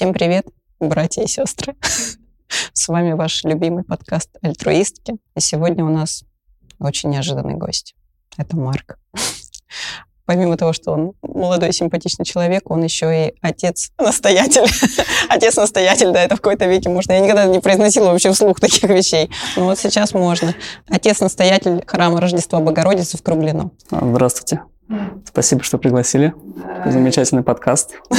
[0.00, 0.46] Всем привет,
[0.78, 1.76] братья и сестры.
[2.72, 5.18] С вами ваш любимый подкаст «Альтруистки».
[5.36, 6.24] И сегодня у нас
[6.78, 7.94] очень неожиданный гость.
[8.38, 8.98] Это Марк.
[10.24, 14.64] Помимо того, что он молодой симпатичный человек, он еще и отец-настоятель.
[15.28, 17.12] Отец-настоятель, да, это в какой-то веке можно.
[17.12, 19.30] Я никогда не произносила вообще вслух таких вещей.
[19.56, 20.54] Но вот сейчас можно.
[20.88, 23.72] Отец-настоятель храма Рождества Богородицы в Круглину.
[23.90, 24.62] Здравствуйте.
[25.24, 26.34] Спасибо, что пригласили.
[26.84, 27.96] Замечательный подкаст.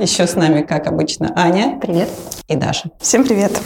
[0.00, 1.78] Еще с нами, как обычно, Аня.
[1.80, 2.08] Привет.
[2.48, 2.90] И Даша.
[2.98, 3.60] Всем привет.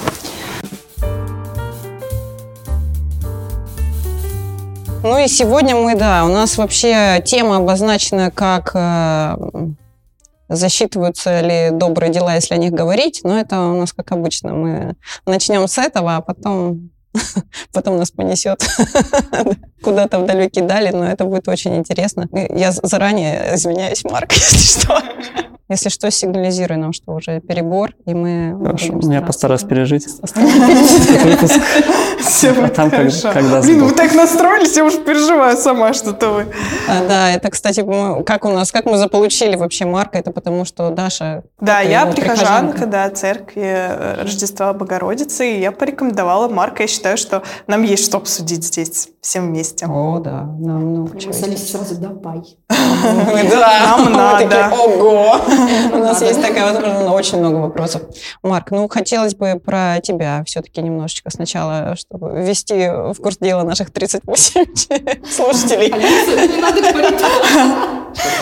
[5.02, 9.36] Ну и сегодня мы, да, у нас вообще тема обозначена как э,
[10.48, 14.54] засчитываются ли добрые дела, если о них говорить, но это у нас как обычно.
[14.54, 16.90] Мы начнем с этого, а потом
[17.72, 18.64] потом нас понесет
[19.82, 22.28] куда-то в далекие дали, но это будет очень интересно.
[22.32, 25.02] Я заранее извиняюсь, Марк, если что.
[25.74, 28.56] Если что, сигнализируй нам, что уже перебор, и мы...
[28.64, 30.06] Хорошо, я постараюсь пережить.
[32.20, 36.46] Все а там когда Блин, вы так настроились, я уже переживаю сама, что-то вы.
[36.88, 37.84] А, да, это, кстати,
[38.22, 41.42] как у нас, как мы заполучили вообще Марка, это потому что Даша...
[41.60, 46.84] Да, я прихожанка, да, церкви э, Рождества Богородицы, и я порекомендовала Марка.
[46.84, 49.86] Я считаю, что нам есть что обсудить здесь всем вместе.
[49.86, 51.32] О, да, нам много чего.
[51.32, 52.44] сразу давай.
[53.50, 54.70] Да, нам надо.
[54.72, 55.40] Ого!
[55.92, 58.02] У нас есть такая возможность, очень много вопросов.
[58.42, 63.90] Марк, ну, хотелось бы про тебя все-таки немножечко сначала, чтобы ввести в курс дела наших
[63.90, 65.92] 38 слушателей.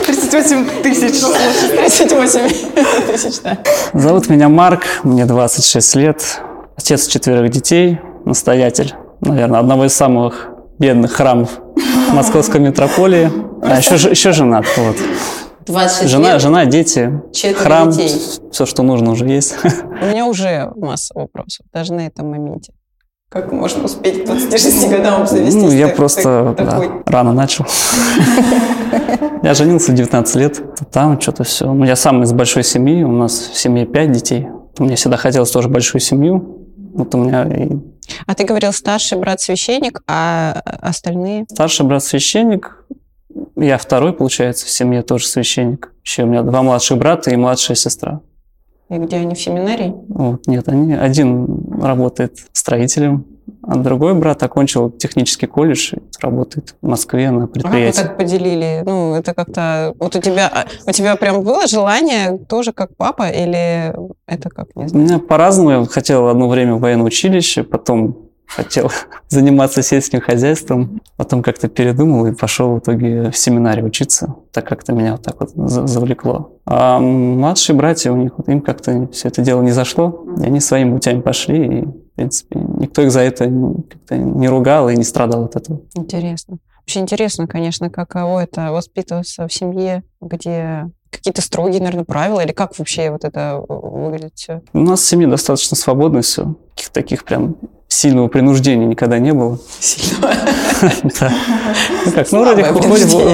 [0.06, 1.20] 38 тысяч.
[1.76, 2.48] 38
[3.12, 3.58] тысяч, да.
[3.92, 6.40] Зовут меня Марк, мне 26 лет,
[6.76, 10.48] отец четверых детей, настоятель, наверное, одного из самых
[10.78, 11.50] бедных храмов
[12.12, 13.30] Московской метрополии.
[13.62, 14.64] А еще, еще женат.
[14.76, 14.96] Вот.
[15.66, 16.42] 26 жена, лет.
[16.42, 17.22] Жена, дети,
[17.56, 18.20] храм, детей.
[18.50, 19.54] все, что нужно уже есть.
[19.64, 22.72] У меня уже масса вопросов, даже на этом моменте.
[23.28, 25.58] Как можно успеть к 26 годам завести?
[25.58, 27.66] Ну, я просто да, рано начал.
[29.42, 30.62] Я женился в 19 лет.
[30.92, 31.72] Там что-то все.
[31.72, 33.02] Ну, я сам из большой семьи.
[33.02, 34.46] У нас в семье 5 детей.
[34.78, 36.68] Мне всегда хотелось тоже большую семью.
[36.94, 37.48] Вот у меня
[38.26, 41.46] а ты говорил старший брат священник, а остальные?
[41.50, 42.84] Старший брат священник,
[43.62, 45.92] я второй, получается, в семье тоже священник.
[46.04, 48.20] Еще у меня два младших брата и младшая сестра.
[48.88, 49.94] И где они в семинарии?
[50.08, 53.24] Вот, нет, они один работает строителем,
[53.62, 58.00] а другой брат окончил технический колледж, работает в Москве на предприятии.
[58.00, 58.82] А как вы так поделили?
[58.84, 59.94] Ну, это как-то...
[59.98, 63.94] Вот у тебя, а, у тебя прям было желание тоже как папа или
[64.26, 65.04] это как, не знаю?
[65.04, 65.70] У меня по-разному.
[65.70, 68.90] Я хотел одно время в военное училище, потом хотел
[69.28, 74.92] заниматься сельским хозяйством, потом как-то передумал и пошел в итоге в семинаре учиться, так как-то
[74.92, 76.58] меня вот так вот завлекло.
[76.66, 80.60] А младшие братья, у них вот им как-то все это дело не зашло, и они
[80.60, 83.44] своими путями пошли, и, в принципе, никто их за это
[83.90, 85.80] как-то не ругал и не страдал от этого.
[85.94, 86.58] Интересно.
[86.80, 92.76] Вообще интересно, конечно, каково это воспитываться в семье, где какие-то строгие, наверное, правила, или как
[92.78, 94.62] вообще вот это выглядит все?
[94.72, 96.56] У нас в семье достаточно свободно все.
[96.74, 97.56] Каких таких прям
[97.92, 99.58] сильного принуждения никогда не было.
[99.80, 100.34] Сильного?
[101.20, 101.32] Да.
[102.04, 102.40] Ну как, ну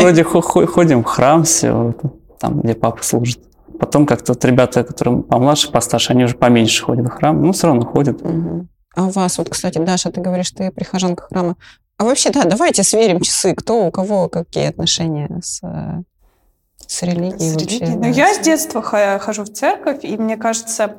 [0.00, 1.94] вроде ходим, в храм все,
[2.38, 3.40] там, где папа служит.
[3.80, 7.68] Потом как-то вот ребята, которые помладше, постарше, они уже поменьше ходят в храм, но все
[7.68, 8.20] равно ходят.
[8.94, 11.56] А у вас, вот, кстати, Даша, ты говоришь, ты прихожанка храма.
[11.96, 15.62] А вообще, да, давайте сверим часы, кто у кого какие отношения с
[16.86, 17.50] с религией.
[17.50, 17.96] С религией.
[17.96, 20.96] Ну, я с детства хожу в церковь, и мне кажется,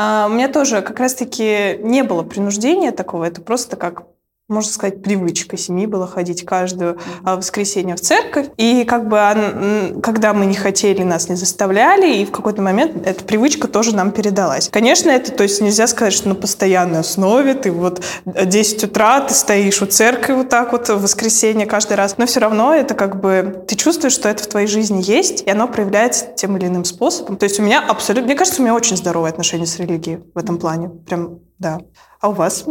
[0.00, 4.04] а, у меня тоже как раз-таки не было принуждения такого, это просто как
[4.48, 7.36] можно сказать, привычка семьи была ходить каждую mm-hmm.
[7.36, 8.46] воскресенье в церковь.
[8.56, 13.22] И как бы, когда мы не хотели, нас не заставляли, и в какой-то момент эта
[13.24, 14.70] привычка тоже нам передалась.
[14.70, 19.34] Конечно, это, то есть нельзя сказать, что на постоянной основе ты вот 10 утра ты
[19.34, 23.20] стоишь у церкви вот так вот в воскресенье каждый раз, но все равно это как
[23.20, 26.86] бы, ты чувствуешь, что это в твоей жизни есть, и оно проявляется тем или иным
[26.86, 27.36] способом.
[27.36, 30.38] То есть у меня абсолютно, мне кажется, у меня очень здоровое отношение с религией в
[30.38, 30.88] этом плане.
[30.88, 31.80] Прям, да.
[32.20, 32.64] А у вас?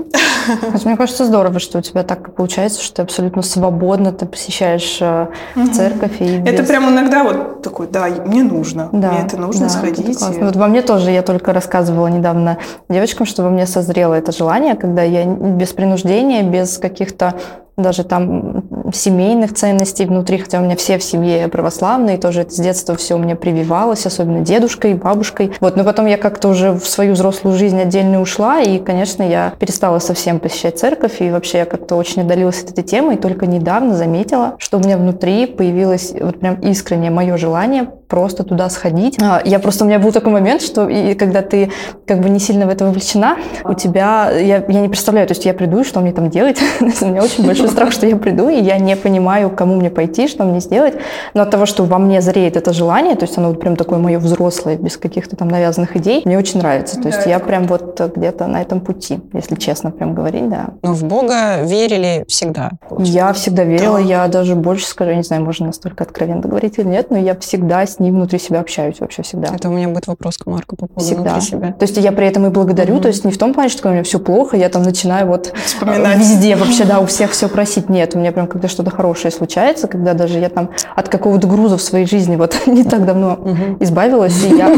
[0.84, 5.72] Мне кажется, здорово, что у тебя так получается, что ты абсолютно свободно ты посещаешь угу.
[5.72, 6.20] церковь.
[6.20, 6.54] И без...
[6.54, 10.22] Это прям иногда вот такой, да, мне нужно, да, мне это нужно да, сходить.
[10.22, 10.44] Это и...
[10.44, 12.58] Вот во мне тоже, я только рассказывала недавно
[12.90, 17.36] девочкам, что во мне созрело это желание, когда я без принуждения, без каких-то
[17.78, 18.64] даже там
[18.96, 23.18] семейных ценностей внутри, хотя у меня все в семье православные, тоже с детства все у
[23.18, 25.52] меня прививалось, особенно дедушкой, бабушкой.
[25.60, 29.54] Вот, но потом я как-то уже в свою взрослую жизнь отдельно ушла, и, конечно, я
[29.60, 33.46] перестала совсем посещать церковь, и вообще я как-то очень отдалилась от этой темы, и только
[33.46, 39.18] недавно заметила, что у меня внутри появилось вот прям искреннее мое желание просто туда сходить.
[39.22, 41.72] А, Я просто, у меня был такой момент, что и когда ты
[42.06, 45.46] как бы не сильно в это вовлечена, у тебя, я, я не представляю, то есть
[45.46, 46.58] я приду, и что мне там делать?
[47.02, 49.90] У меня очень большой страх, что я приду, и я не понимаю, к кому мне
[49.90, 50.94] пойти, что мне сделать.
[51.34, 54.00] Но от того, что во мне зреет это желание, то есть оно вот прям такое
[54.00, 57.00] мое взрослое, без каких-то там навязанных идей, мне очень нравится.
[57.02, 60.70] То есть Да, я прям вот где-то на этом пути, если честно прям говорить, да.
[60.82, 62.72] Но в Бога верили всегда.
[63.00, 64.04] Я всегда верила, Да.
[64.04, 67.36] я даже больше скажу, я не знаю, можно настолько откровенно говорить или нет, но я
[67.36, 69.54] всегда с ним внутри себя общаюсь, вообще всегда.
[69.54, 71.22] Это у меня будет вопрос к Марку по поводу Всегда.
[71.34, 71.72] внутри себя.
[71.74, 73.02] То есть я при этом и благодарю, Мгм.
[73.04, 75.54] то есть не в том плане, что у меня все плохо, я там начинаю вот
[75.66, 76.18] Вспоминать.
[76.20, 77.90] везде вообще, да, у всех все просить.
[77.90, 81.78] Нет, у меня прям когда что-то хорошее случается, когда даже я там от какого-то груза
[81.78, 83.78] в своей жизни вот не так давно Мгм.
[83.80, 84.68] избавилась, и я...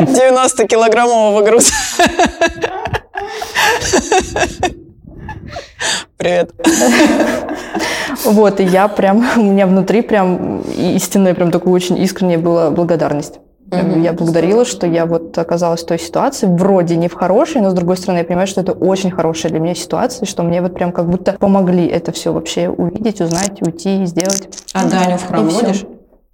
[0.00, 1.72] 90-килограммового груза.
[6.16, 6.52] Привет.
[8.24, 13.38] Вот, и я прям, у меня внутри прям истинная, прям такая очень искренняя была благодарность.
[13.70, 14.02] Мгм.
[14.02, 17.74] Я благодарила, что я вот оказалась в той ситуации, вроде не в хорошей, но с
[17.74, 20.90] другой стороны я понимаю, что это очень хорошая для меня ситуация, что мне вот прям
[20.90, 24.48] как будто помогли это все вообще увидеть, узнать, уйти и сделать.
[24.74, 25.84] А Даню в храм водишь?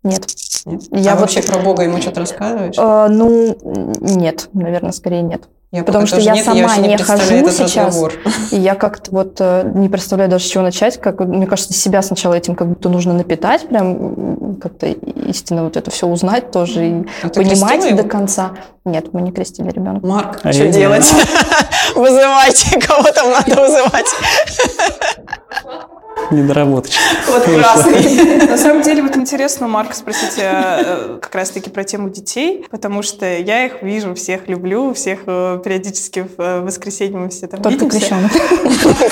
[0.03, 0.27] Нет.
[0.65, 0.83] Нет.
[0.91, 2.77] Я а вот- вообще про Бога ему что-то рассказываешь?
[2.79, 3.57] Э, ну,
[4.01, 5.43] нет, наверное, скорее нет.
[5.73, 7.87] Я потому что я нет, сама вообще не представляю хожу сейчас.
[7.87, 8.13] разговор.
[8.53, 11.01] И я как-то вот э, не представляю даже, с чего начать.
[11.01, 15.91] Как, мне кажется, себя сначала этим как будто нужно напитать, прям как-то истинно вот это
[15.91, 18.53] все узнать тоже и А понимать до конца.
[18.85, 20.07] Нет, мы не крестили ребенка.
[20.07, 21.13] Марк, А что я не делать?
[21.97, 24.07] Вызывайте, кого там надо вызывать.
[26.31, 27.01] Недоработочка.
[27.29, 28.47] Вот красный.
[28.47, 33.03] На самом деле, вот интересно у Марка спросить э, как раз-таки про тему детей, потому
[33.03, 37.63] что я их вижу, всех люблю, всех э, периодически в э, воскресенье мы все там
[37.63, 37.99] Только видимся.
[37.99, 38.33] крещенок.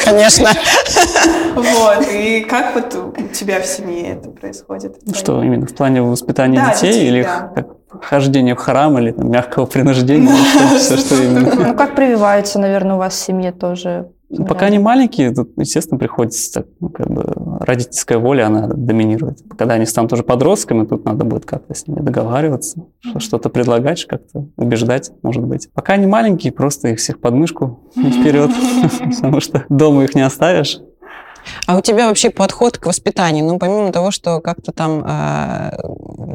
[0.05, 0.49] Конечно.
[1.55, 4.97] Вот, и как вот у тебя в семье это происходит?
[5.07, 7.69] Ну Что именно в плане воспитания детей или как
[8.03, 10.35] хождение в храм или там, мягкого принуждения?
[10.79, 11.55] Все, что именно.
[11.55, 14.09] Ну, как прививаются, наверное, у вас в семье тоже?
[14.37, 17.25] Ну, Пока они маленькие, тут, естественно, приходится так, ну, как бы
[17.61, 19.39] родительская воля, она доминирует.
[19.57, 24.05] Когда они станут уже подростками, тут надо будет как-то с ними договариваться, что- что-то предлагать,
[24.07, 25.69] как-то убеждать, может быть.
[25.73, 28.51] Пока они маленькие, просто их всех под мышку и вперед,
[29.17, 30.81] потому что дома их не оставишь.
[31.67, 35.71] А у тебя вообще подход к воспитанию, ну, помимо того, что как-то там, э,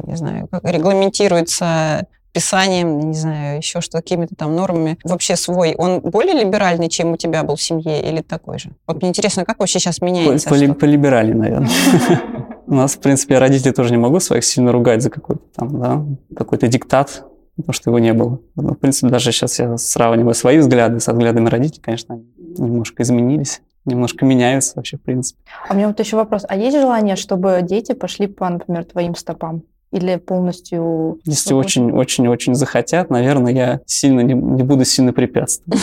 [0.05, 5.99] не знаю, как регламентируется писанием, не знаю, еще что какими-то там нормами, вообще свой, он
[6.01, 8.71] более либеральный, чем у тебя был в семье, или такой же?
[8.87, 10.49] Вот мне интересно, как вообще сейчас меняется?
[10.49, 10.73] Поли-?
[10.73, 11.69] Полиберальнее, наверное.
[12.67, 15.79] У нас, в принципе, я родителей тоже не могу своих сильно ругать за какой-то там,
[15.79, 16.05] да,
[16.35, 17.23] какой-то диктат,
[17.55, 18.39] потому что его не было.
[18.55, 22.25] Ну, в принципе, даже сейчас я сравниваю свои взгляды со взглядами родителей, конечно, они
[22.57, 25.41] немножко изменились, немножко меняются вообще, в принципе.
[25.67, 26.45] А у меня вот еще вопрос.
[26.47, 29.63] А есть желание, чтобы дети пошли по, например, твоим стопам?
[29.91, 31.19] Или полностью...
[31.25, 35.81] Если очень-очень-очень захотят, наверное, я сильно не, не буду сильно препятствовать.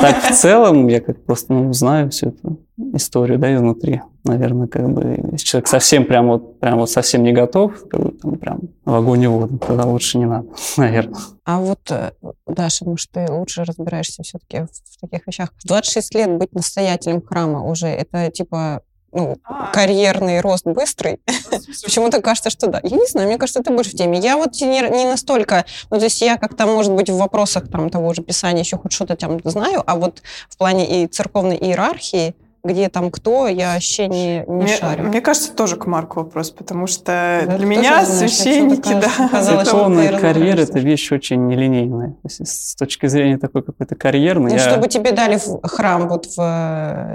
[0.00, 2.60] Так, в целом, я как просто ну, знаю всю эту
[2.94, 4.00] историю, да, изнутри.
[4.24, 8.60] Наверное, как бы, если человек совсем прям вот, прям вот совсем не готов, там, прям
[8.84, 11.18] в огонь и воду, тогда лучше не надо, наверное.
[11.44, 12.12] А вот, э,
[12.46, 15.52] Даша, может, ты лучше разбираешься все-таки в таких вещах.
[15.58, 19.70] В 26 лет быть настоятелем храма уже, это типа ну, А.
[19.72, 21.20] карьерный рост быстрый.
[21.84, 22.80] Почему-то кажется, что да.
[22.82, 24.18] Я не знаю, мне кажется, ты больше в теме.
[24.18, 25.64] Я вот не, не настолько...
[25.90, 28.92] Ну, то есть я как-то, может быть, в вопросах там того же писания еще хоть
[28.92, 32.34] что-то там знаю, а вот в плане и церковной иерархии,
[32.64, 35.04] где там кто, я вообще не, не Мне, шарю.
[35.04, 39.28] мне кажется, тоже к Марку вопрос, потому что Да, для меня знаешь, священники, да.
[39.30, 42.10] казалось, Церковная карьера– это вещь очень нелинейная.
[42.10, 44.70] То есть с точки зрения такой какой-то карьерной, Ну, я...
[44.70, 46.38] чтобы тебе дали в храм вот в,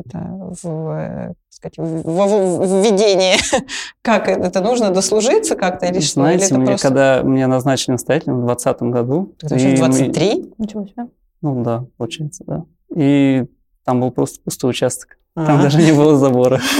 [0.05, 0.19] это,
[0.61, 1.33] в,
[1.73, 3.37] сказать, в, в- в введение,
[4.01, 6.21] как это, нужно дослужиться как-то или что?
[6.21, 6.87] Или Знаете, это мне, просто...
[6.87, 9.35] когда меня назначили настоятелем в 2020 году...
[9.39, 10.53] Ты в и мы- 23?
[10.57, 11.07] Ничего себе.
[11.41, 12.63] Ну да, получается, да.
[12.95, 13.45] И
[13.85, 15.17] там был просто пустой участок.
[15.35, 15.63] Там Ага.
[15.63, 16.59] даже не было забора.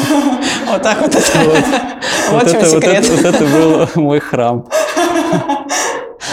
[0.70, 1.40] Вот так вот это.
[1.46, 1.64] Вот.
[2.32, 3.06] Вот в чем это, вот, секрет.
[3.06, 4.68] это, вот это был мой храм.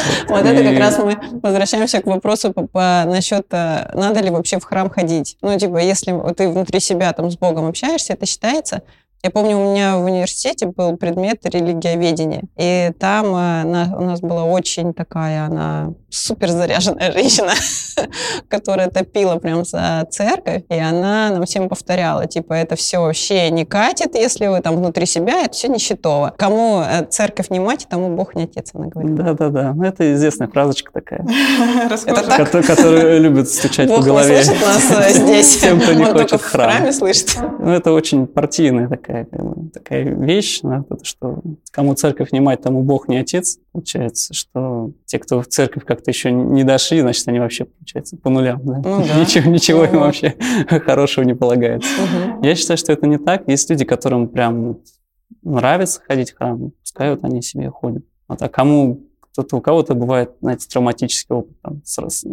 [0.28, 4.90] Вот это как раз мы возвращаемся к вопросу насчет, э, надо ли вообще в храм
[4.90, 5.36] ходить.
[5.42, 8.82] Ну, типа, если ты внутри себя там с Богом общаешься, это считается?
[9.22, 14.44] Я помню, у меня в университете был предмет религиоведения, и там э, у нас была
[14.44, 17.52] очень такая, она супер заряженная женщина,
[18.48, 23.64] которая топила прям за церковь, и она нам всем повторяла, типа, это все вообще не
[23.64, 26.34] катит, если вы там внутри себя, это все нищетово.
[26.36, 29.14] Кому э, церковь не мать, тому Бог не отец, она говорит.
[29.14, 29.72] Да-да-да.
[29.74, 31.24] Ну, это известная фразочка такая.
[32.44, 34.42] Это которую любят стучать по Бог не голове.
[34.42, 35.56] слышит нас э, здесь.
[35.58, 36.70] Тем, кто не хочет в в храм.
[36.70, 37.36] храме слышит.
[37.58, 39.26] Ну, это очень партийная такая
[39.72, 40.60] такая, вещь,
[41.02, 41.40] что
[41.70, 43.58] кому церковь не мать, тому Бог не отец.
[43.74, 48.30] Получается, что те, кто в церковь как-то еще не дошли, значит, они вообще, получается, по
[48.30, 48.60] нулям.
[48.64, 48.78] Да?
[48.84, 49.20] Ну, да.
[49.20, 50.36] Ничего, ничего им вообще
[50.86, 51.88] хорошего не полагается.
[51.90, 52.44] Угу.
[52.44, 53.48] Я считаю, что это не так.
[53.48, 54.78] Есть люди, которым прям
[55.42, 58.04] нравится ходить в храм, пускай вот они себе ходят.
[58.28, 62.24] Вот, а кому кто-то, у кого-то бывает, знаете, травматический опыт, там, с,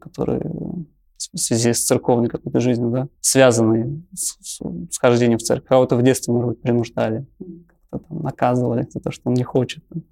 [0.00, 4.60] который в связи с церковной какой-то жизнью, да, связанные с, с,
[4.90, 5.68] с хождением в церковь.
[5.68, 7.26] Кого-то в детстве, может быть, принуждали,
[7.98, 10.02] как-то там наказывали за то, что он не хочет, там,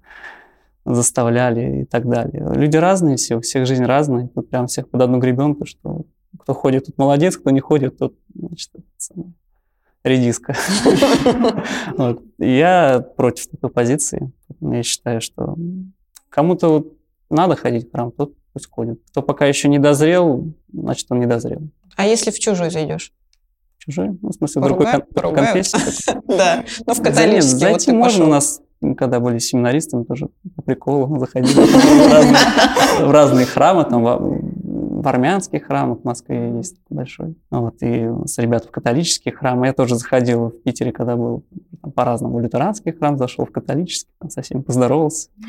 [0.85, 2.45] заставляли и так далее.
[2.53, 6.05] Люди разные все, у всех жизнь разная, тут прям всех под одну гребенку, что
[6.39, 8.71] кто ходит, тот молодец, кто не ходит, тот, значит,
[10.03, 10.55] редиска.
[12.37, 14.31] Я против такой позиции.
[14.61, 15.55] Я считаю, что
[16.29, 16.85] кому-то
[17.29, 18.99] надо ходить в храм, тот пусть ходит.
[19.09, 21.61] Кто пока еще не дозрел, значит, он не дозрел.
[21.95, 23.13] А если в чужой зайдешь?
[23.85, 24.17] Чужой?
[24.21, 24.87] Ну, в смысле, другой
[25.33, 25.77] конфессии?
[26.27, 27.59] Да, но в католический.
[27.59, 28.61] Зайти можно у нас
[28.97, 31.59] когда были семинаристами, тоже по приколу заходили
[33.03, 37.35] в разные храмы, там в армянских храмах в Москве есть большой.
[37.49, 39.67] Вот, и с ребят в католические храмы.
[39.67, 41.43] Я тоже заходил в Питере, когда был
[41.95, 42.37] по-разному.
[42.37, 45.29] В лютеранский храм зашел, в католический, там, со всеми поздоровался.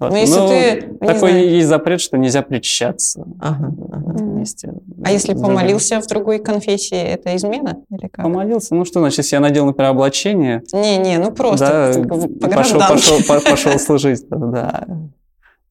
[0.00, 0.10] Вот.
[0.10, 1.50] Но если ну, ты, такой знаю.
[1.50, 4.14] есть запрет, что нельзя причащаться ага, ага.
[4.18, 4.72] вместе.
[5.04, 7.84] А если помолился в другой конфессии, это измена?
[7.90, 8.24] Или как?
[8.24, 8.74] Помолился?
[8.74, 10.62] Ну что, значит, если я надел, например, облачение...
[10.72, 14.86] Не-не, ну просто да, по пошел, пошел, пошел служить, да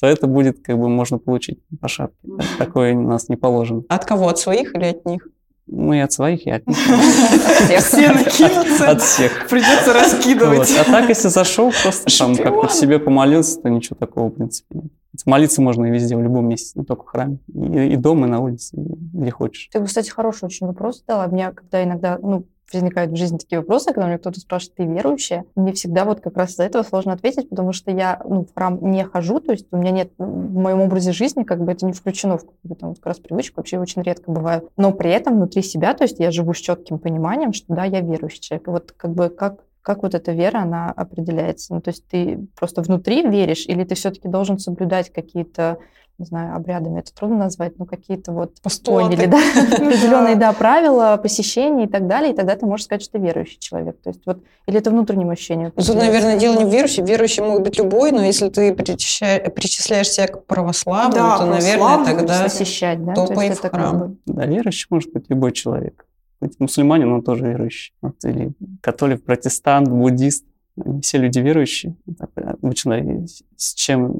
[0.02, 2.18] то это будет, как бы, можно получить по шапке.
[2.58, 3.84] Такое у нас не положено.
[3.88, 4.30] От кого?
[4.30, 5.28] От своих или от них?
[5.74, 6.78] Ну, и от своих, и от них.
[6.78, 8.90] Все накинутся.
[8.90, 9.48] От всех.
[9.48, 10.70] Придется раскидывать.
[10.78, 14.92] А так, если зашел, просто там как-то себе помолился, то ничего такого, в принципе, нет.
[15.26, 17.38] Молиться можно и везде, в любом месте, не только в храме.
[17.54, 19.70] И, и дома, и на улице, и где хочешь.
[19.72, 21.28] Ты, кстати, хороший очень вопрос задала.
[21.28, 25.46] Меня, когда иногда, ну, возникают в жизни такие вопросы, когда мне кто-то спрашивает, ты верующая?
[25.56, 28.80] Мне всегда вот как раз из-за этого сложно ответить, потому что я ну, в храм
[28.82, 31.94] не хожу, то есть у меня нет в моем образе жизни, как бы это не
[31.94, 34.70] включено в какую-то там как раз привычку, вообще очень редко бываю.
[34.78, 38.02] Но при этом внутри себя, то есть я живу с четким пониманием, что да, я
[38.02, 38.68] верующий человек.
[38.68, 41.74] Вот как бы как как вот эта вера, она определяется?
[41.74, 45.80] Ну, то есть ты просто внутри веришь, или ты все-таки должен соблюдать какие-то
[46.22, 49.16] не знаю, обрядами это трудно назвать, но какие-то вот Постулаты.
[49.16, 49.38] поняли, да,
[49.76, 53.58] определенные, да, правила посещения и так далее, и тогда ты можешь сказать, что ты верующий
[53.60, 54.00] человек.
[54.02, 55.72] То есть вот, или это внутренним ощущением?
[55.72, 57.04] Тут, наверное, дело не в верующий.
[57.04, 62.44] Верующий могут быть любой, но если ты причисляешь себя к православному, да, то, наверное, тогда
[62.44, 63.14] посещать, да?
[63.14, 64.18] топай в храм.
[64.28, 66.06] Да, верующий может быть любой человек.
[66.40, 67.94] Быть мусульманин, он тоже верующий.
[68.02, 68.52] Вот, или
[68.82, 70.46] католик, протестант, буддист.
[70.84, 71.96] Они все люди верующие.
[72.36, 73.26] Обычно
[73.58, 74.14] с чем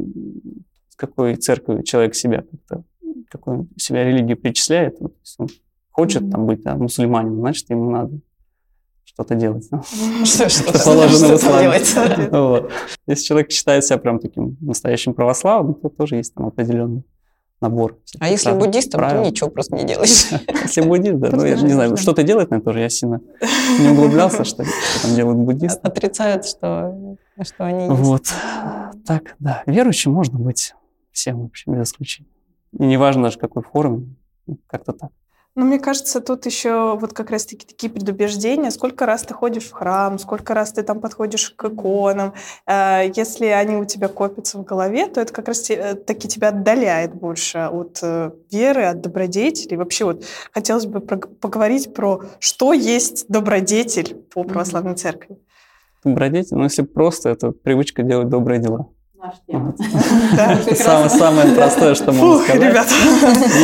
[1.02, 2.84] какой церковью человек себя как-то,
[3.28, 5.50] какую себя религию причисляет, вот, он
[5.90, 8.20] хочет там быть да, мусульманином, значит, ему надо
[9.04, 9.66] что-то делать.
[9.66, 12.70] Что положено в исламе.
[13.08, 17.04] Если человек считает себя прям таким настоящим православным, то тоже есть там определенный
[17.62, 17.98] набор.
[18.20, 20.32] А если буддистом, то ничего просто не делаешь.
[20.64, 23.22] Если буддист, да, ну я же не знаю, что-то делает на это тоже, я сильно
[23.80, 24.64] не углублялся, что
[25.04, 25.80] там делают буддисты.
[25.84, 28.02] Отрицают, что, что они есть.
[28.02, 28.34] Вот,
[29.06, 30.74] так, да, верующим можно быть
[31.12, 32.30] всем, в общем, без исключения.
[32.78, 34.16] И неважно даже какой форме,
[34.48, 35.12] ну, как-то так.
[35.54, 38.72] Ну, мне кажется, тут еще вот как раз-таки такие предубеждения.
[38.72, 42.34] Сколько раз ты ходишь в храм, сколько раз ты там подходишь к иконам.
[42.66, 47.58] Э, если они у тебя копятся в голове, то это как раз-таки тебя отдаляет больше
[47.58, 49.76] от э, веры, от добродетели.
[49.76, 55.38] Вообще вот хотелось бы поговорить про, что есть добродетель по православной церкви.
[56.06, 56.56] Добродетель?
[56.56, 58.88] Ну, если просто, это привычка делать добрые дела
[60.76, 62.62] самое, самое простое, что можно сказать.
[62.62, 62.90] Ребята.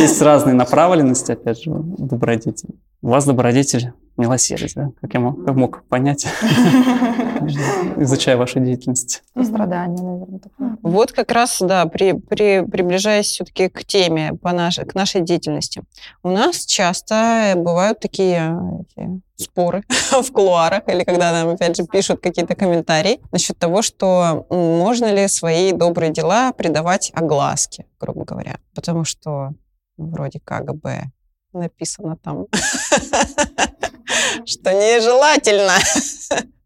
[0.00, 2.74] Есть разные направленности, опять же, добродетели.
[3.02, 4.90] У вас добродетель милосердие, да?
[5.00, 6.26] как я мог, как мог понять,
[7.96, 9.22] изучая вашу деятельность.
[9.40, 10.40] Страдания, наверное.
[10.40, 10.76] Такое.
[10.82, 15.82] Вот как раз, да, при, при, приближаясь все-таки к теме, по нашей, к нашей деятельности.
[16.22, 22.20] У нас часто бывают такие эти, споры в кулуарах, или когда нам, опять же, пишут
[22.20, 28.58] какие-то комментарии насчет того, что можно ли свои добрые дела придавать огласке, грубо говоря.
[28.74, 29.52] Потому что
[29.96, 31.04] вроде как бы
[31.52, 32.46] написано там,
[34.46, 35.78] что нежелательно.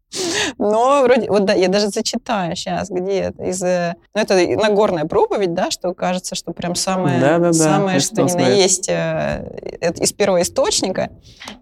[0.57, 5.05] Но вроде, вот да, я даже зачитаю сейчас, где это, из, э, ну это Нагорная
[5.05, 8.89] проповедь, да, что кажется, что прям самое, да, да, самое да, что ни на есть
[8.89, 11.09] э, из первого источника.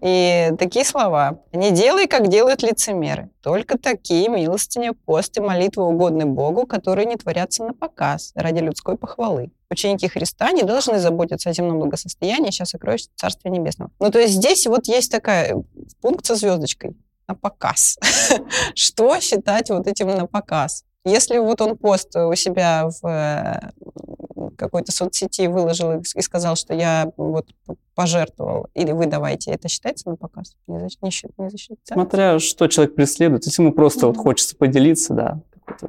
[0.00, 1.40] И такие слова.
[1.52, 3.30] «Не делай, как делают лицемеры.
[3.42, 8.96] Только такие милостыня, пост и молитвы угодны Богу, которые не творятся на показ ради людской
[8.96, 13.90] похвалы ученики Христа не должны заботиться о земном благосостоянии, сейчас сокровище Царствия Небесного.
[13.98, 15.56] Ну, то есть здесь вот есть такая
[16.00, 16.94] пункт со звездочкой.
[17.32, 17.98] На показ.
[18.74, 20.84] Что считать вот этим на показ?
[21.04, 27.10] Если вот он пост у себя в э, какой-то соцсети выложил и сказал, что я
[27.16, 27.48] вот
[27.96, 30.54] пожертвовал, или вы давайте, это считается на показ?
[30.68, 31.94] Не, не, не засчитается?
[31.94, 33.44] Смотря, что человек преследует.
[33.46, 34.12] Если ему просто mm-hmm.
[34.12, 35.40] вот хочется поделиться, да,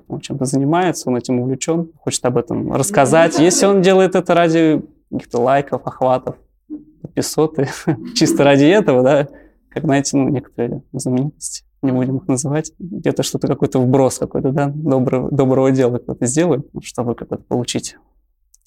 [0.07, 3.35] он чем-то занимается, он этим увлечен, хочет об этом рассказать.
[3.35, 3.43] Mm-hmm.
[3.43, 4.81] Если он делает это ради
[5.11, 6.37] каких-то лайков, охватов,
[7.03, 7.69] подписоты,
[8.15, 9.27] чисто ради этого, да,
[9.73, 14.71] как, знаете, ну, некоторые знаменитости не будем их называть, где-то что-то какой-то вброс какой-то, да,
[14.73, 17.97] доброго, доброго дела какой-то сделать, чтобы какой-то получить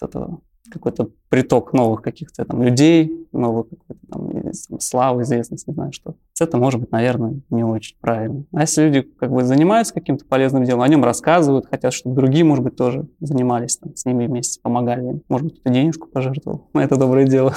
[0.00, 5.92] от этого какой-то приток новых каких-то там людей, новых какой-то там, славы, известность, не знаю
[5.92, 6.14] что.
[6.38, 8.44] Это может быть, наверное, не очень правильно.
[8.52, 12.44] А если люди как бы занимаются каким-то полезным делом, о нем рассказывают, хотят, чтобы другие,
[12.44, 15.22] может быть, тоже занимались там, с ними вместе, помогали им.
[15.28, 17.54] Может быть, кто денежку пожертвовал на это доброе дело.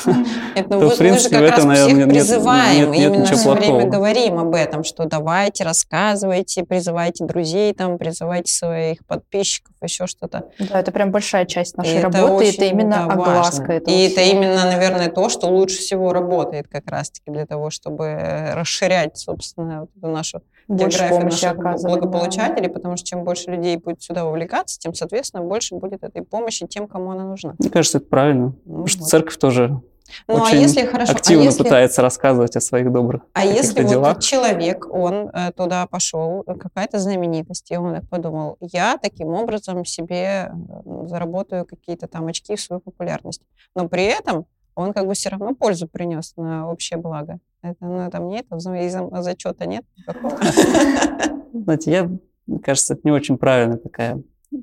[0.55, 3.89] Это, то, в принципе, мы же как раз всех призываем, нет, нет, именно все время
[3.89, 10.45] говорим об этом, что давайте, рассказывайте, призывайте друзей, там, призывайте своих подписчиков, еще что-то.
[10.57, 13.58] Да, это прям большая часть нашей работы, это именно да, огласка.
[13.63, 14.21] Этого и всего.
[14.21, 19.81] это именно, наверное, то, что лучше всего работает как раз-таки для того, чтобы расширять, собственно,
[19.81, 22.73] вот эту нашу больше географию наших благополучателей, да.
[22.73, 26.87] потому что чем больше людей будет сюда вовлекаться, тем, соответственно, больше будет этой помощи тем,
[26.87, 27.55] кому она нужна.
[27.57, 28.45] Мне кажется, это правильно.
[28.45, 28.89] Ну, потому вот.
[28.89, 29.81] что церковь тоже
[30.27, 33.45] ну, а очень а если, хорошо, активно а если, пытается рассказывать о своих добрых А
[33.45, 34.15] если делах.
[34.15, 39.85] вот человек, он э, туда пошел, какая-то знаменитость, и он так подумал, я таким образом
[39.85, 43.41] себе э, заработаю какие-то там очки в свою популярность.
[43.75, 47.39] Но при этом он как бы все равно пользу принес на общее благо.
[47.61, 49.83] Это, ну, там нет, зачета нет.
[51.53, 52.09] Знаете, я,
[52.47, 54.21] мне кажется, это не очень правильная такая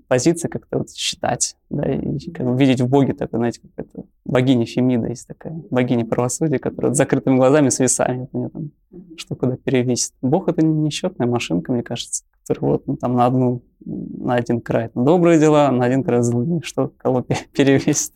[0.08, 4.66] позиция как-то вот считать, да, и как бы видеть в Боге такой, знаете, какая-то богиня
[4.66, 8.70] Фемида есть такая, богиня правосудия, которая с закрытыми глазами, с весами, от нее там
[9.16, 10.12] что куда перевесит.
[10.22, 14.60] Бог это не несчетная машинка, мне кажется, которая вот ну, там на одну, на один
[14.60, 18.12] край там, добрые дела, на один край злые, что кого перевесит.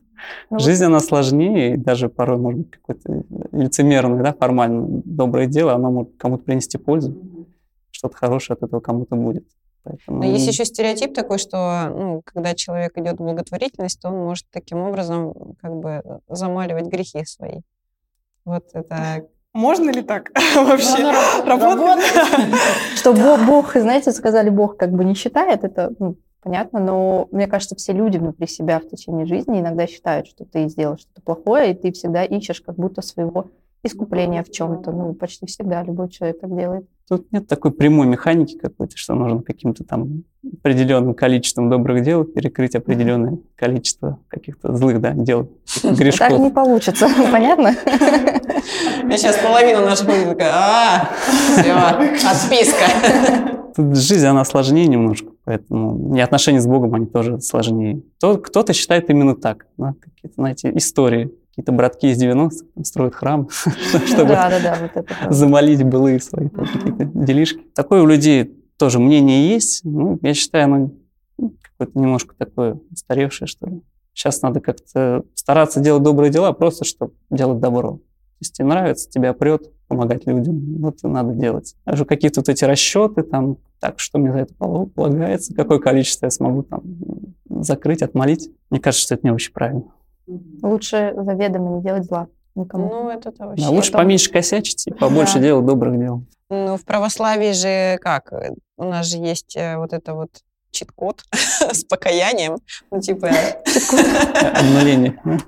[0.51, 5.73] Ну, Жизнь, она сложнее, и даже порой, может быть, какое-то лицемерное, да, формально доброе дело,
[5.73, 7.17] оно может кому-то принести пользу,
[7.91, 9.47] что-то хорошее от этого кому-то будет.
[9.83, 10.19] Поэтому...
[10.19, 14.47] Но есть еще стереотип такой, что ну, когда человек идет в благотворительность, то он может
[14.51, 17.61] таким образом как бы замаливать грехи свои.
[18.45, 21.13] Вот это можно ли так вообще
[21.45, 22.05] работать?
[22.97, 27.75] Что Бог, знаете, сказали, Бог как бы не считает, это ну, понятно, но мне кажется,
[27.77, 31.75] все люди внутри себя в течение жизни иногда считают, что ты сделал что-то плохое, и
[31.75, 33.47] ты всегда ищешь как будто своего
[33.83, 34.93] искупления в чем-то.
[34.93, 36.87] Ну, почти всегда любой человек так делает.
[37.09, 40.23] Тут нет такой прямой механики какой-то, что нужно каким-то там
[40.61, 45.51] определенным количеством добрых дел перекрыть определенное количество каких-то злых да, дел,
[45.83, 46.29] грешков.
[46.29, 47.75] Так не получится, понятно?
[49.09, 51.11] Я сейчас половину наших людей такая, а,
[51.57, 51.73] все,
[52.29, 52.85] отписка.
[53.75, 58.03] Тут жизнь, она сложнее немножко, поэтому и отношения с Богом, они тоже сложнее.
[58.21, 63.49] Кто-то считает именно так, да, какие-то, знаете, истории какие-то братки из 90-х строят храм,
[64.07, 64.37] чтобы
[65.29, 67.61] замолить былые свои какие-то делишки.
[67.75, 69.85] Такое у людей тоже мнение есть.
[69.85, 70.91] Ну, я считаю, оно
[71.39, 73.83] ну, какое-то немножко такое устаревшее, что ли.
[74.15, 78.01] Сейчас надо как-то стараться делать добрые дела, просто чтобы делать добро.
[78.41, 81.75] Если тебе нравится, тебя прет помогать людям, вот и надо делать.
[81.85, 86.31] Даже какие-то вот эти расчеты, там, так, что мне за это полагается, какое количество я
[86.31, 86.83] смогу там
[87.49, 88.51] закрыть, отмолить.
[88.71, 89.85] Мне кажется, что это не очень правильно.
[90.63, 92.89] Лучше заведомо не делать зла никому.
[92.89, 93.65] Ну, это вообще...
[93.65, 95.41] Да, лучше поменьше косячить и побольше да.
[95.41, 96.25] делать добрых дел.
[96.49, 98.33] Ну, в православии же как?
[98.77, 100.31] У нас же есть э, вот это вот
[100.71, 102.59] чит-код с покаянием.
[102.91, 103.31] Ну, типа...
[104.55, 105.21] Обнуление.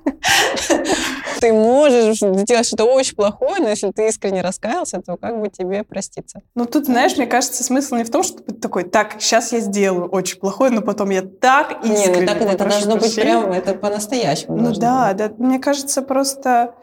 [1.39, 5.83] Ты можешь сделать что-то очень плохое, но если ты искренне раскаялся, то как бы тебе
[5.83, 6.41] проститься.
[6.55, 9.59] Ну, тут, знаешь, мне кажется, смысл не в том, чтобы ты такой, так, сейчас я
[9.59, 13.51] сделаю очень плохое, но потом я так искренне Не, ну так это должно быть прям,
[13.51, 16.75] это по-настоящему Ну да, да, мне кажется, просто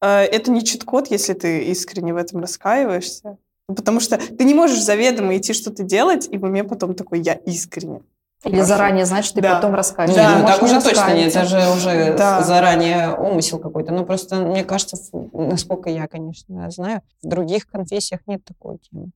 [0.00, 3.38] э, это не чит-код, если ты искренне в этом раскаиваешься.
[3.66, 7.34] Потому что ты не можешь заведомо идти что-то делать, и в уме потом такой «я
[7.34, 8.02] искренне».
[8.44, 8.68] Или Хорошо.
[8.68, 9.54] заранее знать, что ты да.
[9.54, 10.14] потом расскажешь.
[10.14, 12.42] Да, ну, так уже точно нет, это же уже да.
[12.42, 13.92] заранее умысел какой-то.
[13.92, 14.96] Ну, просто, мне кажется,
[15.32, 19.10] насколько я, конечно, знаю, в других конфессиях нет такой темы.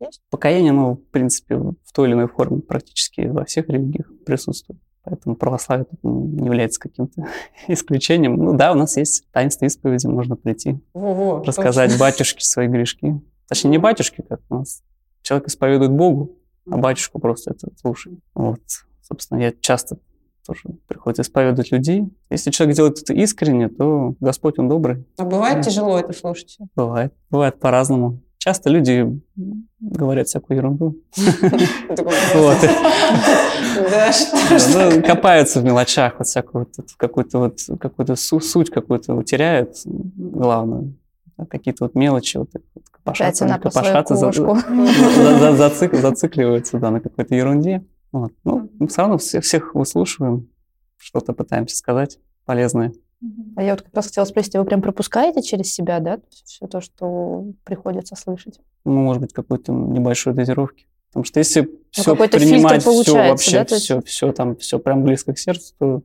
[0.00, 0.20] Есть?
[0.30, 4.80] Покаяние, ну, в принципе, в той или иной форме практически во всех религиях присутствует.
[5.04, 7.28] Поэтому православие тут не является каким-то
[7.68, 8.36] исключением.
[8.36, 12.04] Ну да, у нас есть таинство исповеди, можно прийти, Во-во, рассказать точно.
[12.04, 13.20] батюшке свои грешки.
[13.48, 14.82] Точнее, не батюшке, как у нас.
[15.22, 16.36] Человек исповедует Богу,
[16.70, 18.18] а батюшку просто это слушает.
[18.34, 18.60] Вот,
[19.02, 19.98] собственно, я часто
[20.46, 22.02] тоже приходится исповедовать людей.
[22.30, 25.04] Если человек делает это искренне, то Господь, Он добрый.
[25.16, 26.58] А бывает тяжело это слушать?
[26.74, 27.12] Бывает.
[27.30, 28.20] Бывает по-разному.
[28.38, 29.20] часто люди
[29.78, 30.96] говорят всякую ерунду.
[33.90, 34.10] Да,
[34.74, 40.92] Ну, Копаются в мелочах, вот всякую какую-то вот какую-то су- суть какую-то теряют, главное.
[41.36, 46.00] А Какие-то вот мелочи, вот вот Опять копошатся, она свою копошатся, за- за- за- зацик-
[46.00, 47.84] зацикливаются да, на какой-то ерунде.
[48.12, 48.32] Вот.
[48.44, 50.48] Ну, мы все равно все- всех выслушиваем,
[50.98, 52.92] что-то пытаемся сказать полезное.
[53.56, 56.66] А я вот как раз хотела спросить, а вы прям пропускаете через себя, да, все
[56.66, 58.60] то, что приходится слышать?
[58.84, 60.86] Ну, может быть, какой-то небольшой дозировки.
[61.08, 64.78] Потому что если все Ну, фильтр принимать, все вообще, да, есть- все, все там, все
[64.78, 66.02] прям близко к сердцу, то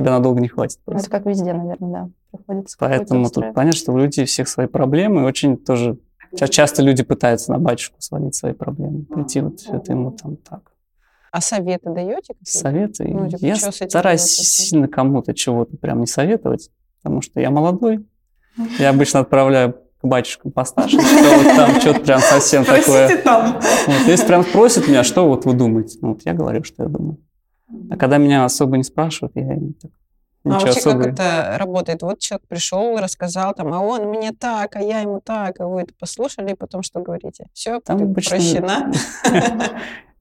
[0.00, 0.78] тебя надолго не хватит.
[0.84, 1.02] Просто.
[1.08, 2.10] Это как везде, наверное, да.
[2.36, 5.98] Приходится Поэтому тут понятно, что у людей всех свои проблемы, и очень тоже
[6.36, 10.36] ча- часто люди пытаются на батюшку свалить свои проблемы, прийти вот все это ему там
[10.36, 10.72] так.
[11.32, 12.34] А советы даете?
[12.34, 12.50] какие-то?
[12.50, 13.04] Советы.
[13.08, 18.04] Ну, типа, я стараюсь сильно кому-то чего-то прям не советовать, потому что я молодой.
[18.80, 23.06] Я обычно отправляю к батюшкам постарше, что вот там что-то прям совсем такое.
[23.06, 23.60] Просите там.
[23.86, 26.88] Вот, если прям спросят меня, что вот вы думаете, ну, вот я говорю, что я
[26.88, 27.18] думаю.
[27.90, 29.90] А когда меня особо не спрашивают, я не так,
[30.44, 31.02] А ничего вообще особого.
[31.04, 32.02] как это работает?
[32.02, 35.82] Вот человек пришел, рассказал там, а он мне так, а я ему так, а вы
[35.82, 37.46] это послушали, и потом что говорите?
[37.52, 38.92] Все, Там обычно- прощена.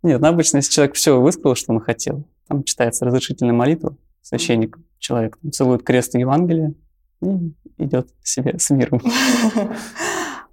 [0.04, 4.78] Нет, ну, обычно, если человек все высказал, что он хотел, там читается разрешительная молитва, священник,
[4.98, 6.74] человек там, целует крест и Евангелие
[7.22, 9.02] и идет себе с миром.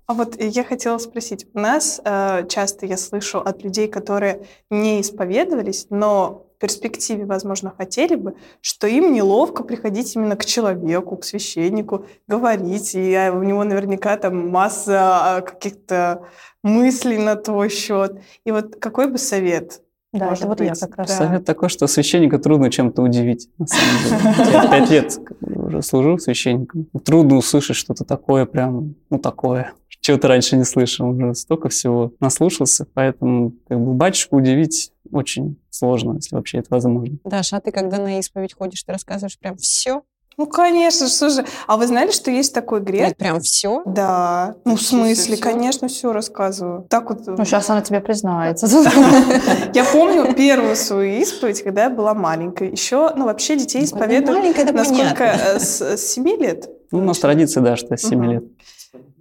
[0.08, 5.00] А вот я хотела спросить, у нас э, часто я слышу от людей, которые не
[5.00, 12.06] исповедовались, но перспективе, возможно, хотели бы, что им неловко приходить именно к человеку, к священнику,
[12.26, 16.22] говорить, и а, у него наверняка там масса а, каких-то
[16.62, 18.20] мыслей на твой счет.
[18.44, 19.82] И вот какой бы совет?
[20.12, 21.08] Да, может это вот я быть, как раз.
[21.08, 21.16] да.
[21.16, 24.50] Совет такой, что священника трудно чем-то удивить, на самом деле.
[24.52, 26.86] Я пять лет уже служу священником.
[27.04, 29.74] Трудно услышать что-то такое прям, ну, такое,
[30.06, 31.10] чего ты раньше не слышал.
[31.10, 37.16] Уже столько всего наслушался, поэтому как бы батюшку удивить очень сложно, если вообще это возможно.
[37.24, 40.02] Даша, а ты когда на исповедь ходишь, ты рассказываешь прям все?
[40.38, 41.46] Ну, конечно, что же.
[41.66, 43.08] А вы знали, что есть такой грех?
[43.08, 43.82] Нет, прям все?
[43.86, 44.56] Да.
[44.66, 45.42] Ну, в Всё, смысле, всё?
[45.42, 46.82] конечно, все рассказываю.
[46.90, 47.26] Так вот.
[47.26, 48.66] Ну, сейчас она тебе признается.
[49.72, 52.70] Я помню первую свою исповедь, когда я была маленькой.
[52.70, 56.68] Еще, ну, вообще детей исповедуют, Маленькая, это насколько э, с, с 7 лет.
[56.90, 58.30] Ну, у нас традиция, да, что с 7 Мгм.
[58.30, 58.44] лет.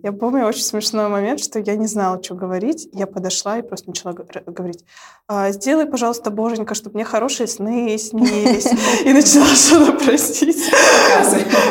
[0.06, 2.88] Я помню очень смешной момент, что я не знала, что говорить.
[2.94, 4.86] Я подошла и просто начала говор- говорить,
[5.28, 8.68] «А, сделай, пожалуйста, боженька, чтобы мне хорошие сны снились.
[9.04, 10.72] И начала что-то просить.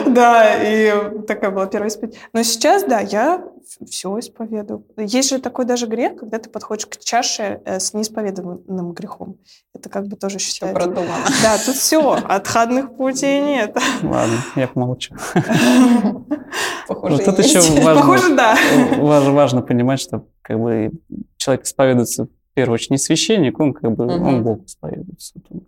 [0.07, 2.17] Да, и такая была первая исповедь.
[2.33, 3.45] Но сейчас, да, я
[3.89, 4.85] все исповедую.
[4.97, 9.39] Есть же такой даже грех, когда ты подходишь к чаше э, с неисповеданным грехом.
[9.73, 10.75] Это как бы тоже Все считается.
[10.79, 11.25] продумано.
[11.43, 13.77] Да, тут все, отходных путей нет.
[14.03, 15.15] Ладно, я помолчу.
[16.89, 18.57] Похоже, Вот тут еще важно, Похоже, да.
[18.99, 20.93] важно, важно понимать, что как бы
[21.37, 24.43] человек исповедуется в первую очередь не священник, он как бы он Мгм.
[24.43, 25.35] Богу исповедуется.
[25.51, 25.61] Он.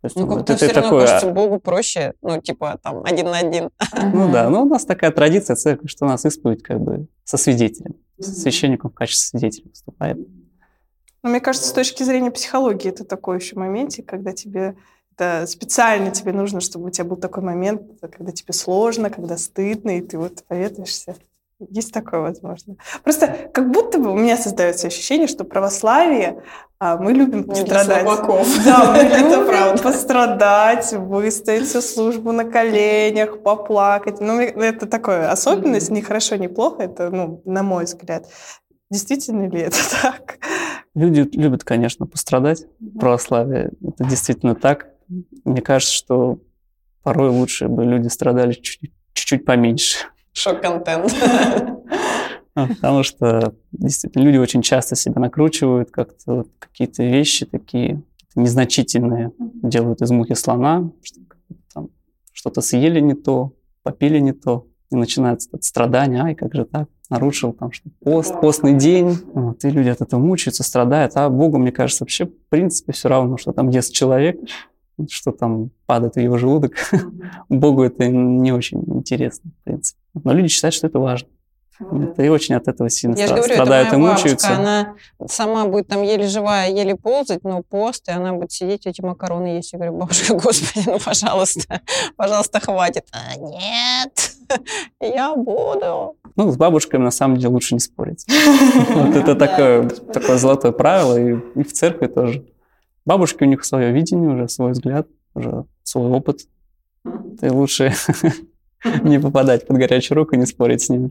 [0.00, 3.38] То есть Ну, как-то все равно такое, кажется, Богу проще, ну, типа, там, один на
[3.38, 3.68] один.
[4.14, 7.36] Ну да, но у нас такая традиция церкви, что у нас исповедь как бы со
[7.36, 7.96] свидетелем.
[8.18, 10.18] Священником в качестве свидетеля выступает.
[11.22, 14.74] Но мне кажется, с точки зрения психологии, это такой еще моментик, когда тебе
[15.20, 19.98] это специально тебе нужно, чтобы у тебя был такой момент, когда тебе сложно, когда стыдно,
[19.98, 21.14] и ты вот поветуешься.
[21.68, 22.76] Есть такое возможно.
[23.04, 26.42] Просто как будто бы у меня создается ощущение, что православие
[26.78, 28.02] а, мы любим Не пострадать.
[28.02, 28.48] слабаков.
[28.64, 29.82] Да, мы Это любим правда.
[29.82, 34.20] пострадать, выстоять всю службу на коленях, поплакать.
[34.20, 38.26] Ну, это такая особенность, не хорошо, не плохо, это, ну, на мой взгляд.
[38.90, 40.38] Действительно ли это так?
[40.94, 43.70] Люди любят, конечно, пострадать в православии.
[43.86, 44.86] Это действительно так.
[45.44, 46.38] Мне кажется, что
[47.02, 50.06] порой лучше бы люди страдали чуть- чуть-чуть поменьше.
[50.40, 51.14] Шок-контент.
[52.54, 58.02] А, Потому что действительно люди очень часто себя накручивают, как-то вот какие-то вещи такие
[58.34, 60.90] незначительные делают из мухи слона,
[62.32, 67.52] что-то съели не то, попили не то, и начинается страдание, ай, как же так, нарушил
[67.52, 71.70] там что пост, постный день, вот, и люди от этого мучаются, страдают, а Богу, мне
[71.70, 74.38] кажется, вообще в принципе все равно, что там ест человек,
[75.08, 76.74] что там падает в его желудок,
[77.48, 79.98] Богу это не очень интересно, в принципе.
[80.14, 81.28] Но люди считают, что это важно.
[81.80, 84.48] Это и очень от этого сильно Я стра- говорю, это страдают и моя мучаются.
[84.48, 84.94] бабушка, она
[85.26, 89.46] сама будет там еле живая, еле ползать, но пост, и она будет сидеть, эти макароны
[89.56, 89.72] есть.
[89.72, 91.80] Я говорю, бабушка, господи, ну, пожалуйста,
[92.16, 93.06] пожалуйста, хватит.
[93.12, 94.32] «А, нет,
[95.00, 96.16] я буду.
[96.36, 98.26] Ну, с бабушками на самом деле лучше не спорить.
[98.94, 99.90] Вот это такое,
[100.36, 102.44] золотое правило, и, и в церкви тоже.
[103.10, 106.42] Бабушки у них свое видение, уже свой взгляд, уже свой опыт.
[107.42, 107.92] И лучше
[109.02, 111.10] не попадать под горячую руку не спорить с ними.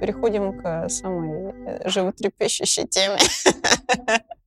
[0.00, 3.18] Переходим к самой э, животрепещущей теме.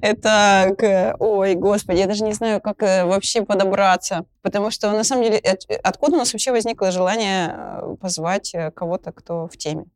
[0.00, 0.74] Это,
[1.18, 4.24] ой, господи, я даже не знаю, как э, вообще подобраться.
[4.42, 5.38] Потому что, на самом деле,
[5.82, 9.86] откуда у нас вообще возникло желание э, позвать кого-то, кто в теме?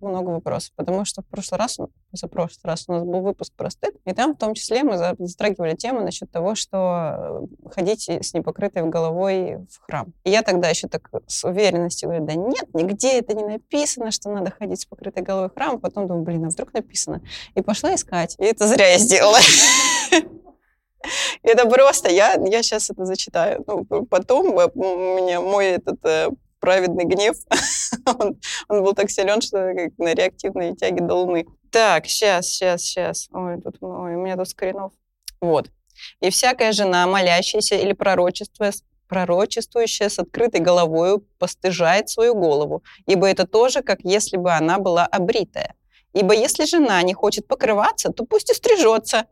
[0.00, 1.78] Много вопросов, потому что в прошлый раз,
[2.12, 4.96] за прошлый раз у нас был выпуск про стыд, и там в том числе мы
[4.96, 10.12] затрагивали тему насчет того, что э, ходить с непокрытой головой в храм.
[10.24, 14.30] И я тогда еще так с уверенностью говорю, да нет, нигде это не написано, что
[14.30, 15.80] надо ходить с покрытой головой в храм.
[15.80, 17.22] Потом думаю, блин, а вдруг написано?
[17.54, 18.36] И пошла искать.
[18.38, 19.38] И это зря я сделала.
[21.42, 23.64] Это просто, я, я сейчас это зачитаю.
[23.66, 26.28] Ну, потом э, у меня мой этот э,
[26.60, 27.36] праведный гнев,
[28.06, 31.46] он, он был так силен, что как на реактивной тяге до Луны.
[31.70, 33.28] Так, сейчас, сейчас, сейчас.
[33.32, 34.92] Ой, тут, ой, у меня тут скринов.
[35.40, 35.70] Вот.
[36.20, 38.72] «И всякая жена, молящаяся или пророчествуя,
[39.08, 45.04] пророчествующая с открытой головою, постыжает свою голову, ибо это тоже, как если бы она была
[45.04, 45.74] обритая.
[46.12, 49.26] Ибо если жена не хочет покрываться, то пусть и стрижется,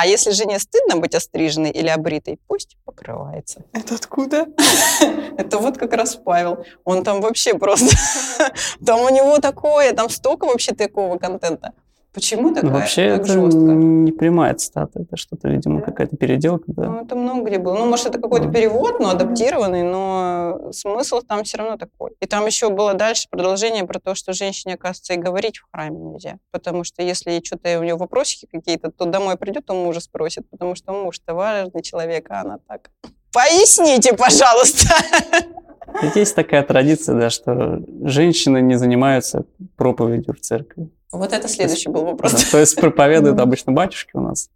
[0.00, 3.64] а если жене стыдно быть остриженной или обритой, пусть покрывается.
[3.74, 4.46] Это откуда?
[5.36, 6.64] Это вот как раз Павел.
[6.84, 7.94] Он там вообще просто...
[8.86, 11.74] Там у него такое, там столько вообще такого контента.
[12.12, 13.58] Почему такая, ну, Вообще так это жестко?
[13.58, 15.86] не прямая цитата, это что-то, видимо, да.
[15.86, 16.64] какая-то переделка.
[16.66, 16.86] Да.
[16.86, 17.74] Ну, это много где было.
[17.78, 22.12] Ну, может, это какой-то перевод, но адаптированный, но смысл там все равно такой.
[22.20, 25.98] И там еще было дальше продолжение про то, что женщине, оказывается, и говорить в храме
[25.98, 26.38] нельзя.
[26.50, 30.74] Потому что если что-то у нее вопросики какие-то, то домой придет, то мужа спросит, потому
[30.74, 32.90] что муж-то важный человек, а она так.
[33.32, 34.88] Поясните, пожалуйста.
[36.14, 39.44] Есть такая традиция, да, что женщины не занимаются
[39.76, 40.90] проповедью в церкви.
[41.12, 42.32] Вот это следующий был вопрос.
[42.50, 44.48] то есть проповедуют обычно батюшки у нас.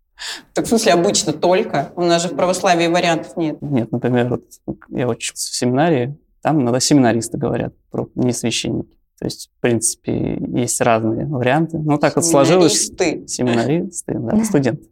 [0.52, 1.92] Так в смысле обычно только?
[1.96, 3.60] У нас же в православии вариантов нет.
[3.60, 4.44] Нет, например, вот
[4.88, 7.74] я учился в семинарии, там иногда семинаристы говорят,
[8.14, 8.96] не священники.
[9.18, 11.78] То есть, в принципе, есть разные варианты.
[11.78, 12.86] Ну, так вот сложилось.
[12.86, 13.28] Семинаристы.
[13.28, 14.88] Семинаристы, да, студенты.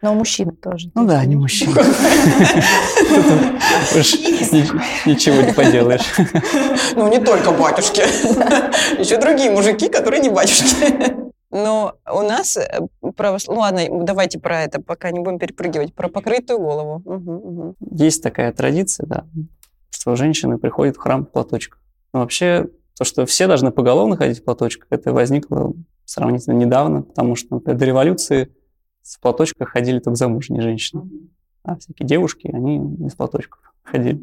[0.00, 0.90] Но мужчины тоже.
[0.94, 1.72] Ну да, не мужчины.
[5.06, 6.14] Ничего не поделаешь.
[6.94, 8.00] Ну, не только батюшки.
[8.98, 10.66] Еще другие мужики, которые не батюшки.
[11.50, 12.80] Но у нас э,
[13.16, 13.56] православ...
[13.56, 17.02] Ну ладно, давайте про это, пока не будем перепрыгивать, про покрытую голову.
[17.04, 17.74] Угу, угу.
[17.92, 19.24] Есть такая традиция, да,
[19.90, 21.80] что женщины приходят в храм в платочках.
[22.12, 25.72] Но вообще, то, что все должны поголовно ходить в платочках, это возникло
[26.04, 28.50] сравнительно недавно, потому что, например, до революции
[29.16, 31.08] в платочках ходили только замужние женщины.
[31.62, 34.20] А всякие девушки, они без платочков ходили.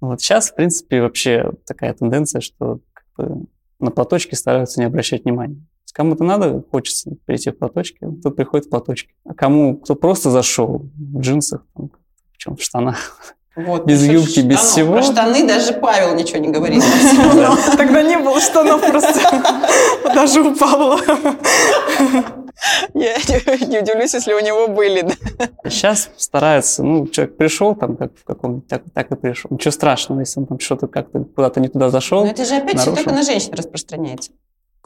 [0.00, 3.46] Вот сейчас, в принципе, вообще такая тенденция, что как бы,
[3.78, 5.60] на платочки стараются не обращать внимания.
[5.92, 9.14] Кому-то надо, хочется прийти в платочке, тот приходит в платочке.
[9.24, 11.90] А кому, кто просто зашел в джинсах, там,
[12.32, 14.50] в чем, в штанах, вот, без юбки, штанов.
[14.50, 14.92] без всего.
[14.92, 16.84] Про штаны даже Павел ничего не говорит.
[17.78, 19.42] Тогда не было штанов просто.
[20.14, 21.00] Даже у Павла.
[22.94, 23.16] Я
[23.66, 25.06] не удивлюсь, если у него были.
[25.64, 29.50] Сейчас стараются, ну, человек пришел там, как в каком-нибудь, так, так и пришел.
[29.50, 32.24] Ничего страшного, если он там что-то как-то куда-то не туда зашел.
[32.24, 34.32] Но это же опять же только на женщин распространяется.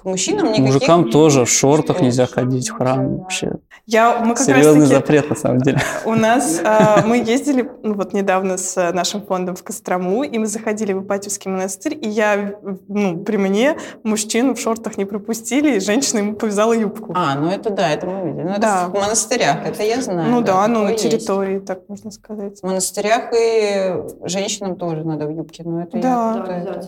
[0.00, 0.64] К мужчинам никаких...
[0.64, 3.56] Мужикам тоже в шортах нельзя ходить в храм вообще.
[3.84, 5.78] Я, мы как Серьезный таки, запрет, на самом деле.
[6.06, 10.46] У нас, э, мы ездили ну, вот недавно с нашим фондом в Кострому, и мы
[10.46, 12.54] заходили в Ипатьевский монастырь, и я,
[12.88, 17.12] ну, при мне мужчину в шортах не пропустили, и женщина ему повязала юбку.
[17.14, 18.44] А, ну это да, это мы видели.
[18.44, 18.88] Ну, это да.
[18.88, 20.30] в монастырях, это я знаю.
[20.30, 21.66] Ну да, да ну на территории, есть.
[21.66, 22.58] так можно сказать.
[22.58, 26.44] В монастырях и женщинам тоже надо в юбке, но это да.
[26.48, 26.64] я...
[26.64, 26.82] Да,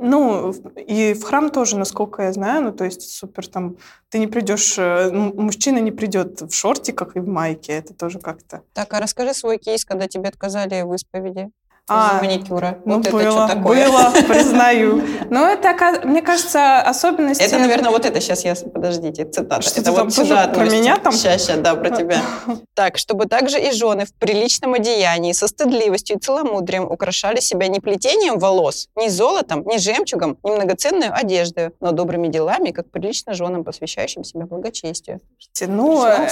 [0.00, 3.76] ну, и в храм тоже, насколько я знаю, ну, то есть супер там,
[4.08, 8.62] ты не придешь, э, мужчина не придет в шортиках и в майке, это тоже как-то.
[8.72, 11.50] Так, а расскажи свой кейс, когда тебе отказали в исповеди
[11.90, 12.78] а, маникюра.
[12.84, 13.88] Ну, вот было, это что такое?
[13.88, 15.02] было, признаю.
[15.30, 15.74] Но это,
[16.04, 17.40] мне кажется, особенность...
[17.40, 18.54] Это, наверное, вот это сейчас я...
[18.54, 19.62] Подождите, цитата.
[19.62, 21.12] Что это вот сюда про меня там?
[21.12, 22.20] Сейчас, сейчас, да, про тебя.
[22.74, 27.78] Так, чтобы также и жены в приличном одеянии, со стыдливостью и целомудрием украшали себя не
[27.78, 33.64] плетением волос, не золотом, не жемчугом, не многоценной одеждой, но добрыми делами, как прилично женам,
[33.64, 35.20] посвящающим себя благочестию.
[35.60, 36.28] Ну, э.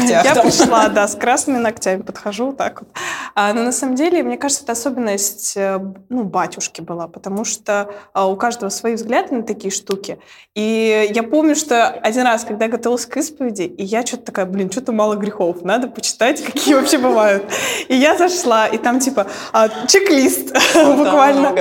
[0.08, 2.90] Я пришла, да, с красными ногтями, подхожу так вот.
[3.34, 7.92] А, но на самом деле, мне кажется, это особенность э, ну, батюшки была, потому что
[8.12, 10.18] а, у каждого свои взгляды на такие штуки.
[10.54, 14.46] И я помню, что один раз, когда я готовилась к исповеди, и я что-то такая,
[14.46, 17.44] блин, что-то мало грехов, надо почитать, какие вообще бывают.
[17.88, 21.54] И я зашла, и там типа а, чек-лист буквально,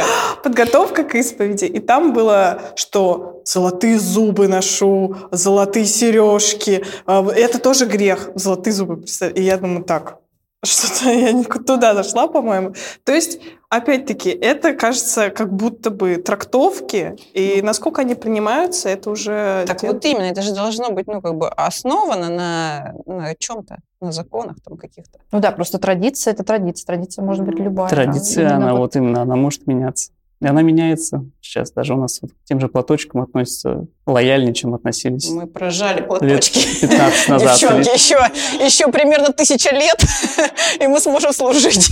[0.44, 1.66] подготовка к исповеди.
[1.66, 6.86] И там было, что золотые зубы ношу, золотые сережки.
[7.06, 9.06] А, это тоже грех, золотые зубы.
[9.36, 10.20] И я думаю, так,
[10.66, 12.74] что-то я не туда зашла, по-моему.
[13.06, 19.64] То есть опять-таки, это, кажется, как будто бы трактовки, и насколько они принимаются, это уже...
[19.68, 24.12] Так вот именно, это же должно быть, ну, как бы основано на, на чем-то, на
[24.12, 25.20] законах там каких-то.
[25.32, 26.86] Ну да, просто традиция– это традиция.
[26.86, 27.90] Традиция может быть любая.
[27.90, 30.12] Традиция, Именно она вот вот именно, она может меняться.
[30.42, 31.26] И она меняется.
[31.42, 35.98] Сейчас даже у нас вот к тем же платочкам относятся лояльнее, чем относились Мы прожали
[35.98, 36.82] лет платочки.
[36.82, 37.60] 15 назад.
[37.60, 38.16] Девчонки, еще,
[38.64, 40.02] еще примерно тысяча лет,
[40.80, 41.90] и мы сможем служить.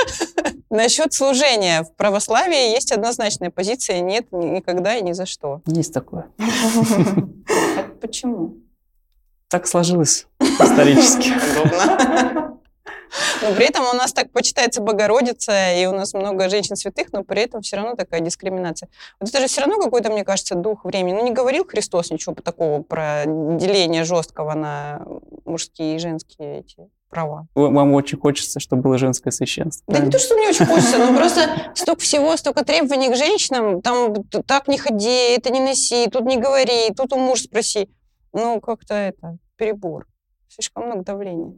[0.70, 1.82] Насчет служения.
[1.82, 5.60] В православии есть однозначная позиция «нет никогда и ни за что».
[5.66, 6.28] Есть такое.
[6.38, 8.58] А почему?
[9.48, 11.32] Так сложилось исторически.
[11.60, 12.58] Удобно.
[13.42, 17.24] Но при этом у нас так почитается Богородица, и у нас много женщин святых, но
[17.24, 18.88] при этом все равно такая дискриминация.
[19.20, 21.14] Вот это же все равно какой-то, мне кажется, дух времени.
[21.14, 25.02] Ну, не говорил Христос ничего такого про деление жесткого на
[25.44, 27.46] мужские и женские эти права.
[27.54, 29.84] Вам очень хочется, чтобы было женское священство.
[29.92, 33.82] Да не то, что мне очень хочется, но просто столько всего, столько требований к женщинам.
[33.82, 37.90] Там так не ходи, это не носи, тут не говори, тут у мужа спроси.
[38.32, 40.06] Ну, как-то это перебор.
[40.48, 41.54] Слишком много давления.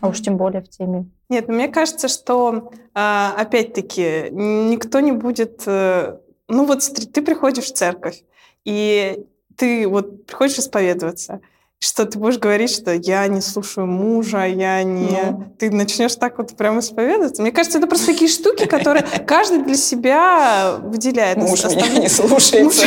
[0.00, 1.10] А уж тем более в теме.
[1.28, 5.62] Нет, ну, мне кажется, что, а, опять-таки, никто не будет...
[5.66, 6.16] э,
[6.48, 8.22] Ну вот ты приходишь в церковь,
[8.64, 9.24] и
[9.56, 11.40] ты вот приходишь исповедоваться,
[11.78, 15.18] что ты будешь говорить, что я не слушаю мужа, я не...
[15.30, 15.52] Ну.
[15.58, 17.42] Ты начнешь так вот прям исповедоваться.
[17.42, 21.38] Мне кажется, это просто такие штуки, которые каждый для себя выделяет.
[21.38, 22.86] Муж меня не слушается.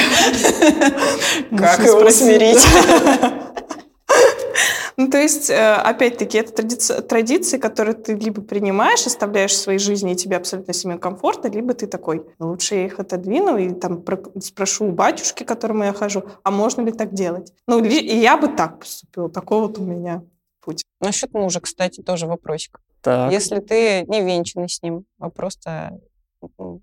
[1.58, 2.66] Как его смирить?
[5.00, 9.80] Ну, то есть, э, опять-таки, это традиция, традиции, которые ты либо принимаешь, оставляешь в своей
[9.80, 13.56] жизни, и тебе абсолютно с ними комфортно, либо ты такой, «Ну, лучше я их отодвину
[13.58, 17.54] и там про- спрошу у батюшки, к которому я хожу, а можно ли так делать?
[17.66, 20.22] Ну, и я бы так поступила, такой вот у меня
[20.60, 20.84] путь.
[21.00, 22.82] Насчет мужа, кстати, тоже вопросик.
[23.02, 23.32] Так.
[23.32, 25.98] Если ты не венчанный с ним, а просто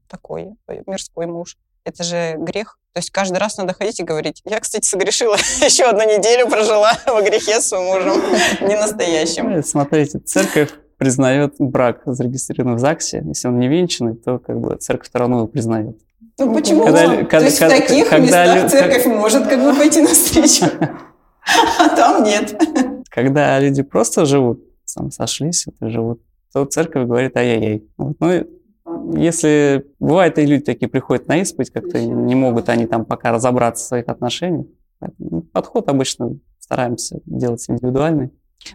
[0.09, 2.79] такой э, мирской муж, это же грех.
[2.92, 6.92] То есть каждый раз надо ходить и говорить, я, кстати, согрешила, еще одну неделю прожила
[7.07, 8.20] во грехе с своим мужем,
[8.68, 9.49] не настоящим.
[9.49, 13.22] Э, Смотрите, церковь признает брак зарегистрированный в ЗАГСе.
[13.27, 15.99] Если он не венчанный, то как бы церковь все равно его признает.
[16.38, 16.85] Ну почему?
[16.85, 20.66] Когда- То когда- есть в когда- таких когда местах церковь может как бы пойти навстречу,
[21.79, 22.55] а там нет.
[23.11, 26.20] Когда люди просто живут, сам сошлись, вот и живут,
[26.53, 27.85] то церковь говорит ай-яй-яй.
[27.99, 28.16] Вот.
[28.20, 28.44] Ну, и
[29.14, 33.84] если бывает, и люди такие приходят на исповедь, как-то не могут они там пока разобраться
[33.84, 34.66] в своих отношениях.
[34.98, 38.30] Поэтому Подход обычно стараемся делать индивидуальный.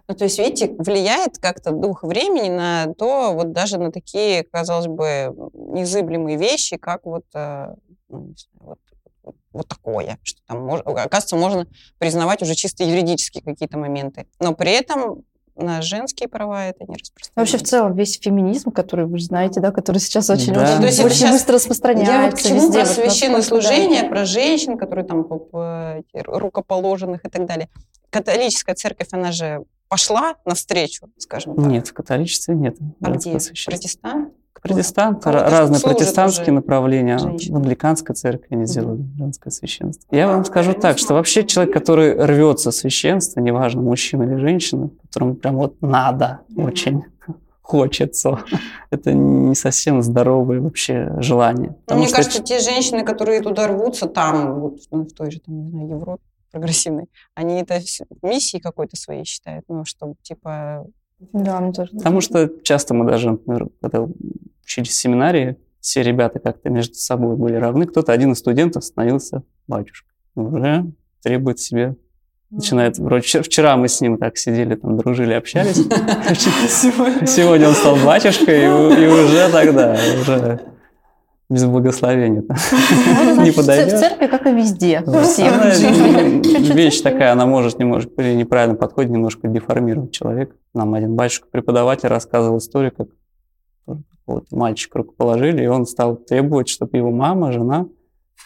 [0.08, 4.88] Ну, то есть, видите, влияет как-то дух времени на то, вот даже на такие, казалось
[4.88, 7.74] бы, незыблемые вещи, как вот, э,
[8.08, 8.80] ну, вот-
[9.52, 11.68] вот такое, что там, мож- оказывается, можно
[11.98, 14.28] признавать уже чисто юридические какие-то моменты.
[14.40, 15.24] Но при этом
[15.56, 17.32] на женские права это не распространяется.
[17.36, 20.62] Вообще, в целом, весь феминизм, который вы знаете, да, который сейчас очень, Да.
[20.64, 22.80] очень, То очень сейчас- быстро Я вот распространяется к чему везде.
[22.80, 23.70] про священное насколько, да.
[23.70, 25.28] служение, про женщин, которые там
[26.14, 27.70] рукоположенных и так далее.
[28.10, 31.66] Католическая церковь, она же пошла навстречу, скажем так.
[31.66, 32.78] Нет, в католичестве нет.
[33.02, 33.40] А где?
[33.40, 34.26] священства.
[34.62, 35.26] Протестант?
[35.26, 37.18] Ра- разные протестантские уже направления.
[37.18, 37.56] женщины.
[37.56, 40.16] В англиканской церкви они сделали женское священство.
[40.16, 45.36] Я вам скажу так, что вообще человек, который рвется священство, неважно, мужчина или женщина, которому
[45.36, 47.04] прям вот надо очень
[47.62, 48.44] хочется,
[48.92, 51.76] это не совсем здоровое вообще желание.
[51.90, 55.40] Ну, мне что кажется, те женщины, которые туда рвутся, там, вот, ну, в той же,
[55.40, 57.80] там, не знаю, Европе прогрессивной, они это
[58.22, 60.86] миссией какой-то своей считают, ну, что, типа,
[61.34, 61.92] Да, мне тоже.
[61.94, 64.08] Потому что часто мы даже, например, когда
[64.64, 67.86] учились в семинарии, все ребята как-то между собой были равны.
[67.86, 70.12] Кто-то, один из студентов, становился батюшкой.
[70.36, 71.96] Уже требует себе
[72.52, 75.78] начинает, вроде вчера, мы с ним так сидели, там дружили, общались.
[77.26, 80.60] Сегодня он стал батюшкой, и уже тогда, уже
[81.52, 82.42] без благословения.
[83.44, 83.94] Не подойдет.
[83.94, 85.04] В церкви, как и везде.
[86.74, 90.56] Вещь такая, она может немножко при неправильном подходе немножко деформировать человека.
[90.74, 93.08] Нам один батюшка-преподаватель рассказывал историю, как
[94.26, 97.88] вот мальчик рукоположили, и он стал требовать, чтобы его мама, жена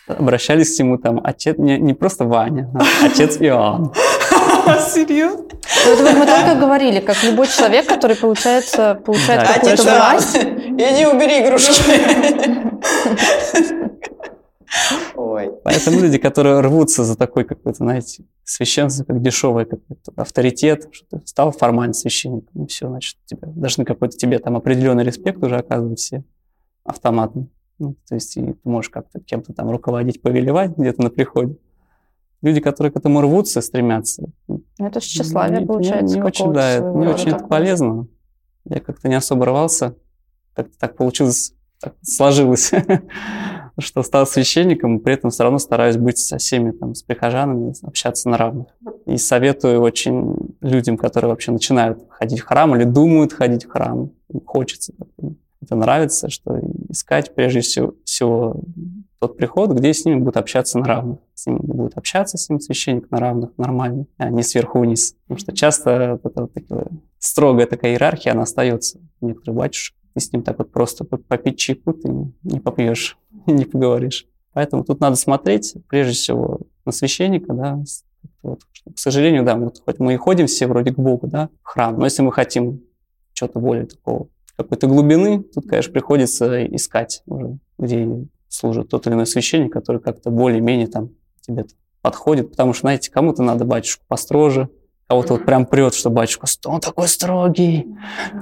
[0.07, 3.93] обращались к нему там отец, не, не просто Ваня, а отец Иоанн.
[4.87, 5.45] Серьезно?
[5.87, 10.35] Вот мы только говорили, как любой человек, который получается, получает Да, какую-то власть.
[10.37, 11.73] иди убери игрушки.
[15.15, 15.51] Ой.
[15.65, 21.25] Поэтому люди, которые рвутся за такой какой-то, знаете, священство, как дешевый какой-то авторитет, что ты
[21.25, 25.97] стал формально священником, и все, значит, тебе должны какой-то тебе там определенный респект уже оказывать
[25.97, 26.23] все
[26.83, 27.47] автоматно.
[27.79, 31.57] Ну, то есть и ты можешь как-то кем-то там руководить, повелевать где-то на приходе.
[32.43, 34.29] Люди, которые к этому рвутся, стремятся.
[34.47, 38.07] Ну, Это же тщеславие, не- получается, Не, не очень, да, это не очень это полезно.
[38.65, 39.95] Я как-то не особо рвался.
[40.53, 42.71] Как-то так получилось так сложилось,
[43.79, 48.29] что стал священником, при этом все равно стараюсь быть со всеми там, с прихожанами, общаться
[48.29, 48.67] на равных.
[49.05, 54.11] И советую очень людям, которые вообще начинают ходить в храм или думают ходить в храм,
[54.45, 54.93] хочется,
[55.61, 56.59] это нравится, что
[56.89, 58.61] искать прежде всего, всего
[59.19, 61.19] тот приход, где с ними будут общаться на равных.
[61.33, 65.15] С ними будут общаться, с ним священник на равных, нормально, а не сверху вниз.
[65.23, 69.95] Потому что часто вот вот такая строгая такая иерархия, она остается у некоторых батюшек.
[70.15, 72.09] Ты с ним так вот просто попить чайку ты
[72.43, 74.27] не попьешь, не поговоришь.
[74.53, 77.83] Поэтому тут надо смотреть, прежде всего, на священника, да,
[78.41, 81.67] вот, к сожалению, да, вот, хоть мы и ходим все вроде к Богу, да, в
[81.67, 82.81] храм, но если мы хотим
[83.33, 88.07] что-то более такого, какой-то глубины, тут, конечно, приходится искать уже, где
[88.47, 91.09] служит тот или иной священник, который как-то более-менее там
[91.41, 91.65] тебе
[92.01, 94.69] подходит, потому что, знаете, кому-то надо батюшку построже,
[95.07, 97.87] кого-то вот прям прет, что батюшка, он такой строгий,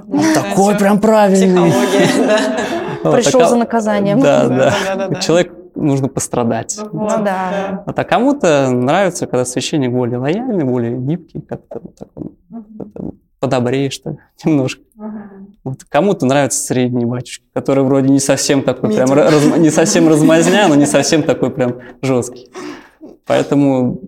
[0.08, 1.72] он такой прям правильный.
[3.02, 4.20] Пришел за наказанием.
[4.20, 5.20] Да, да.
[5.20, 6.78] Человек нужно пострадать.
[6.92, 7.82] Ну да.
[7.86, 12.32] Вот, а кому-то нравится, когда священник более лояльный, более гибкий, как-то вот так он,
[13.40, 14.82] подобрее, что ли, немножко.
[15.64, 20.68] Вот кому-то нравятся средние батюшки, которые вроде не совсем такой прям раз, не совсем размазня,
[20.68, 22.50] но не совсем такой прям жесткий.
[23.26, 24.00] Поэтому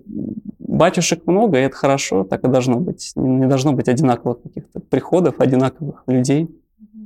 [0.58, 3.12] батюшек много, и это хорошо, так и должно быть.
[3.16, 6.48] Не должно быть одинаковых каких-то приходов, одинаковых людей.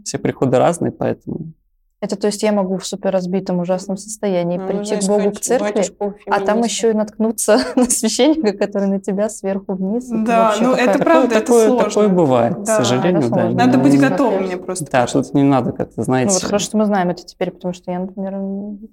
[0.04, 1.52] Все приходы разные, поэтому
[2.00, 5.40] это то есть я могу в супер разбитом ужасном состоянии ну, прийти к Богу, к
[5.40, 5.84] церкви,
[6.26, 10.06] а там еще и наткнуться на священника, который на тебя сверху вниз.
[10.08, 11.88] Да, ну это правда, это такое, сложно.
[11.88, 13.28] Такое бывает, да, к сожалению.
[13.28, 14.86] Да, надо быть готовым мне просто.
[14.90, 16.28] Да, тут не надо как-то, знаете.
[16.28, 18.34] Ну вот хорошо, что мы знаем это теперь, потому что я, например,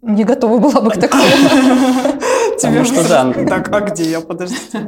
[0.01, 1.23] не готова была бы к такому.
[2.59, 3.31] Тебе что да.
[3.47, 4.21] Так, а где я?
[4.21, 4.79] Подождите.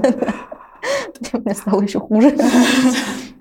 [1.33, 2.35] Мне стало еще хуже.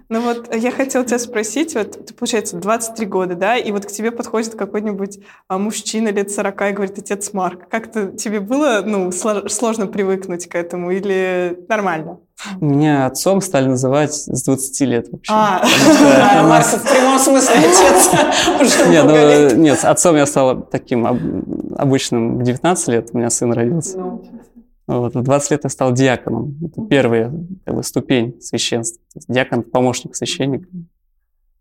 [0.08, 3.88] Ну вот я хотела тебя спросить, вот ты, получается, 23 года, да, и вот к
[3.88, 7.68] тебе подходит какой-нибудь а, мужчина лет 40 и говорит, отец Марк.
[7.68, 12.20] Как-то тебе было, ну, сложно привыкнуть к этому или нормально?
[12.60, 15.32] Меня отцом стали называть с 20 лет вообще.
[15.34, 15.62] А,
[16.48, 18.10] Марк в прямом смысле отец
[18.60, 21.06] уже нет, ну, нет, отцом я стал таким
[21.76, 23.98] обычным в 19 лет, у меня сын родился.
[24.88, 26.56] Вот, в 20 лет я стал диаконом.
[26.64, 27.30] Это первая
[27.66, 29.02] как бы, ступень священства.
[29.12, 30.66] То есть диакон– помощник священника.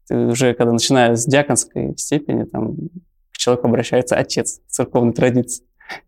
[0.08, 2.78] Ты уже, когда начинаешь с диаконской степени, там,
[3.34, 5.66] к человеку обращается отец в церковной традиции.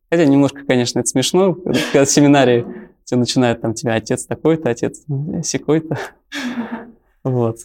[0.09, 2.65] Хотя немножко, конечно, это смешно, когда в семинарии
[3.03, 5.01] все начинают там тебя отец такой-то, отец
[5.43, 5.99] секой-то.
[7.26, 7.57] Вот.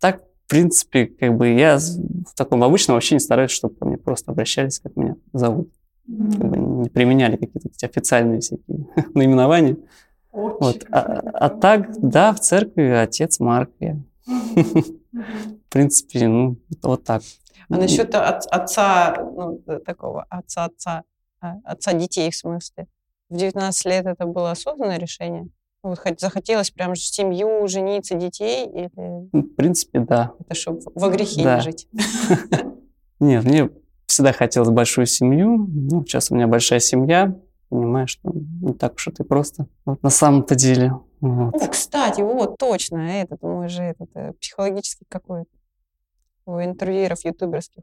[0.00, 3.98] Так, в принципе, как бы я в таком обычном вообще не стараюсь, чтобы ко мне
[3.98, 5.70] просто обращались, как меня зовут
[6.06, 9.76] как бы не применяли какие-то эти официальные всякие наименования.
[10.32, 10.84] Вот.
[10.90, 13.70] А, а так, да, в церкви отец Марк.
[13.80, 13.98] Я.
[15.12, 17.22] В принципе, ну, вот так.
[17.68, 21.02] А насчет отца, ну, такого отца-отца,
[21.40, 22.86] а, отца детей в смысле,
[23.30, 25.48] в 19 лет это было осознанное решение?
[25.82, 28.66] Вот захотелось прям семью, жениться, детей?
[28.66, 29.28] Или...
[29.32, 30.32] В принципе, да.
[30.40, 31.56] Это чтобы во грехе да.
[31.56, 31.88] не жить?
[33.20, 33.70] Нет, мне
[34.14, 35.66] всегда хотелось большую семью.
[35.68, 37.34] Ну, сейчас у меня большая семья.
[37.68, 39.66] Понимаю, что не так уж это просто.
[39.84, 40.92] Вот на самом-то деле.
[41.20, 41.54] Вот.
[41.56, 45.50] О, кстати, вот точно, этот мой же этот э, психологический какой-то
[46.46, 47.82] у интервьюеров ютуберских.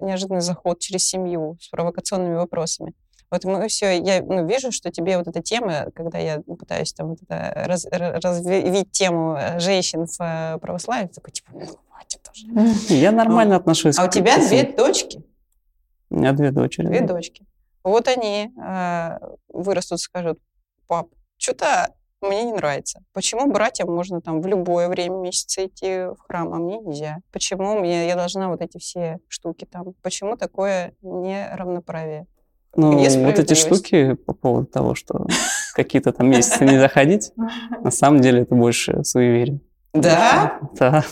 [0.00, 2.92] неожиданный заход через семью с провокационными вопросами.
[3.30, 7.10] Вот мы все, я ну, вижу, что тебе вот эта тема, когда я пытаюсь там
[7.10, 12.94] вот это, раз, развить тему э, женщин в э, православии, такой типа, ну, хватит уже.
[12.94, 13.98] Я нормально отношусь.
[13.98, 15.24] А у тебя две дочки?
[16.12, 16.86] У меня две дочери.
[16.88, 17.46] Две дочки.
[17.82, 20.38] Вот они э, вырастут, скажут,
[20.86, 21.08] пап,
[21.38, 23.00] что-то мне не нравится.
[23.14, 27.18] Почему братьям можно там в любое время месяца идти в храм, а мне нельзя?
[27.32, 29.94] Почему мне, я должна вот эти все штуки там?
[30.02, 32.26] Почему такое неравноправие?
[32.76, 35.26] Ну, вот эти штуки по поводу того, что
[35.74, 37.32] какие-то там месяцы не заходить,
[37.82, 39.60] на самом деле это больше суеверие.
[39.94, 40.58] Да?
[40.74, 41.04] Да.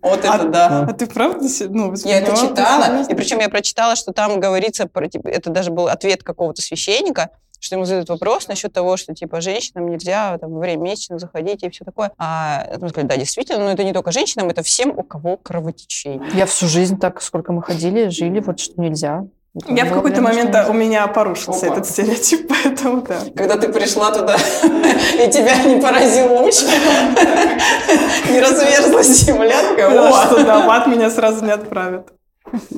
[0.00, 0.86] Вот это а, да.
[0.88, 1.46] А ты правда?
[1.68, 5.70] Ну, я это читала, и причем я прочитала, что там говорится, про, типа, это даже
[5.72, 7.30] был ответ какого-то священника,
[7.60, 11.64] что ему задают вопрос насчет того, что типа женщинам нельзя там, во время месячных заходить
[11.64, 12.12] и все такое.
[12.16, 16.30] А мы сказали, да, действительно, но это не только женщинам, это всем, у кого кровотечение.
[16.34, 19.26] Я всю жизнь так, сколько мы ходили, жили, вот что нельзя.
[19.66, 21.76] Я в какой-то момент у меня порушился Опа.
[21.76, 23.20] этот стереотип, поэтому да.
[23.34, 26.54] Когда ты пришла туда, и тебя не поразил луч,
[28.30, 32.12] не разверзлась земля, такая, что да, мат меня сразу не отправят.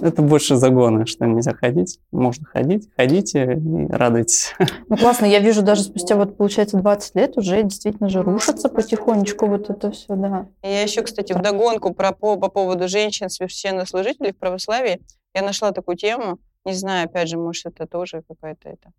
[0.02, 2.00] Это больше загоны, что нельзя ходить.
[2.10, 4.54] Можно ходить, ходите и радуйтесь.
[4.88, 9.46] Ну классно, я вижу даже спустя вот получается 20 лет уже действительно же рушится потихонечку
[9.46, 10.46] вот это все, да.
[10.62, 15.00] Я еще, кстати, в догонку про, по, по поводу женщин священнослужителей в православии,
[15.34, 18.92] я нашла такую тему, не знаю, опять же, может, это тоже какая-то это...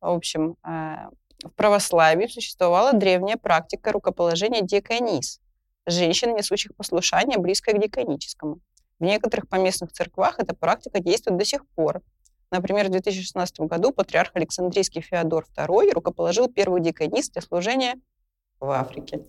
[0.00, 1.08] В общем, э,
[1.44, 5.40] в православии существовала древняя практика рукоположения диаконис,
[5.86, 8.60] женщин, несущих послушание, близкое к диаконическому.
[8.98, 12.02] В некоторых поместных церквах эта практика действует до сих пор.
[12.50, 17.94] Например, в 2016 году патриарх Александрийский Феодор II рукоположил первую диаконис для служения
[18.60, 19.20] в Африке.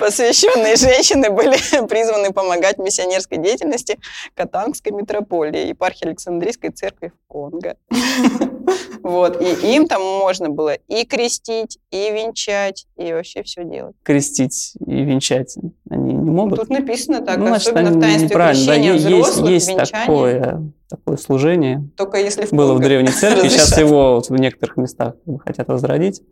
[0.00, 1.56] Посвященные женщины были
[1.88, 3.98] призваны помогать миссионерской деятельности
[4.34, 7.76] Катангской митрополии, епархии Александрийской церкви в Конго.
[9.02, 13.96] Вот, и им там можно было и крестить, и венчать, и вообще все делать.
[14.04, 15.56] Крестить и венчать
[15.90, 16.60] они не могут?
[16.60, 20.62] Тут написано так, ну, значит, особенно в таинстве крещения да, взрослых, есть, есть такое,
[20.92, 21.88] такое служение.
[21.96, 25.14] Только если в Было в древней церкви, сейчас его вот в некоторых местах
[25.44, 26.22] хотят возродить,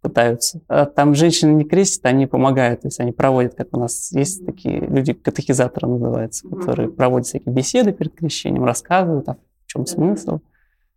[0.00, 0.60] пытаются.
[0.68, 4.46] А там женщины не крестят, они помогают, то есть они проводят, как у нас есть
[4.46, 10.40] такие люди, катехизаторы называются, которые проводят всякие беседы перед крещением, рассказывают, а в чем смысл.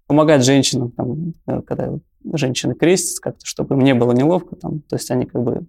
[0.07, 1.93] Помогают женщинам, там, например, когда
[2.33, 5.65] женщины крестятся, как-то, чтобы им не было неловко, там, то есть они как бы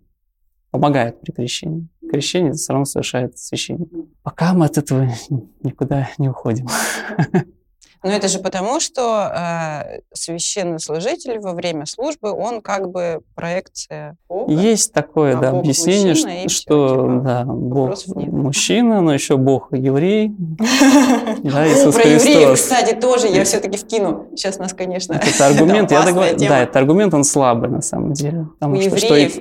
[0.70, 1.88] помогают при крещении.
[2.10, 3.88] Крещение все равно совершает священник.
[4.22, 5.08] Пока мы от этого
[5.62, 6.66] никуда не уходим.
[8.02, 14.50] Но это же потому, что э, священнослужитель во время службы, он как бы проекция Бога.
[14.50, 19.74] Есть такое, А да, Бог объяснение, что, что, типа, да, Бог мужчина, но еще Бог
[19.74, 20.30] еврей,
[21.42, 24.28] да, О, Иисус про евреев, кстати, тоже я все-таки вкину.
[24.34, 26.48] Сейчас нас, конечно, Это аргумент, я опасная договор- тема.
[26.48, 28.40] да, это аргумент, он слабый на самом деле.
[28.40, 29.36] У Потому что евреев,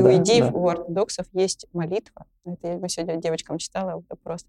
[0.00, 0.58] у да, идеев, да.
[0.58, 2.26] у ортодоксов есть молитва.
[2.44, 4.48] Это я сегодня девочкам читала, это просто.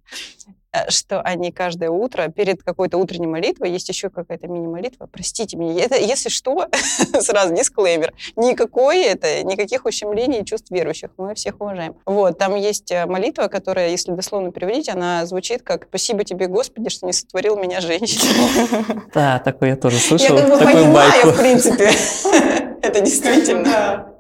[0.71, 5.07] э, Что они каждое утро, перед какой-то утренней молитвой, есть еще какая-то мини-молитва.
[5.11, 6.67] Простите меня, это, если что,
[7.19, 8.13] сразу дисклеймер.
[8.35, 11.11] Никакой это, никаких ущемлений чувств верующих.
[11.17, 11.95] Мы всех уважаем.
[12.07, 16.89] Вот, там есть э, молитва, которая, если дословно переводить, она звучит как «Спасибо тебе, Господи,
[16.89, 19.03] что не сотворил меня женщиной».
[19.13, 21.91] Да, такое я тоже Я слышал, как бы такую понимаю, в принципе.
[22.81, 24.13] Это действительно.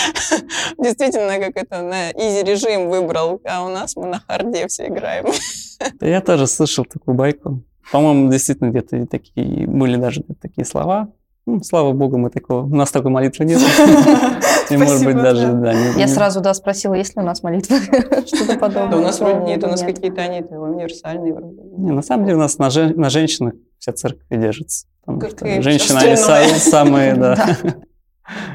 [0.78, 5.26] Действительно, как это на изи режим выбрал, а у нас мы на харде все играем.
[6.00, 7.62] Я тоже слышал такую байку.
[7.90, 11.08] По-моему, действительно где-то такие были даже такие слова.
[11.44, 13.60] Ну, слава богу, мы такого, у нас такой молитвы нет.
[14.70, 15.72] И, может быть, даже, да.
[15.72, 17.78] Я сразу, да, спросила, есть ли у нас молитва,
[18.24, 18.90] что-то подобное.
[18.90, 21.60] Да у нас вроде нет, у нас какие-то они универсальные вроде.
[21.76, 24.86] Не, на самом деле у нас на, жен- на женщинах вся церковь держится.
[25.06, 26.16] Женщины, они
[26.60, 27.74] самые, да, Да.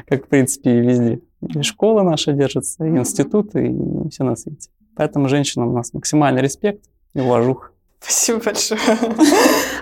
[0.08, 1.20] как в принципе и везде.
[1.40, 4.70] И школа наша держится, и институты, и все на свете.
[4.96, 6.84] Поэтому женщинам у нас максимальный респект
[7.14, 7.70] и уважуха.
[8.00, 8.80] Спасибо большое.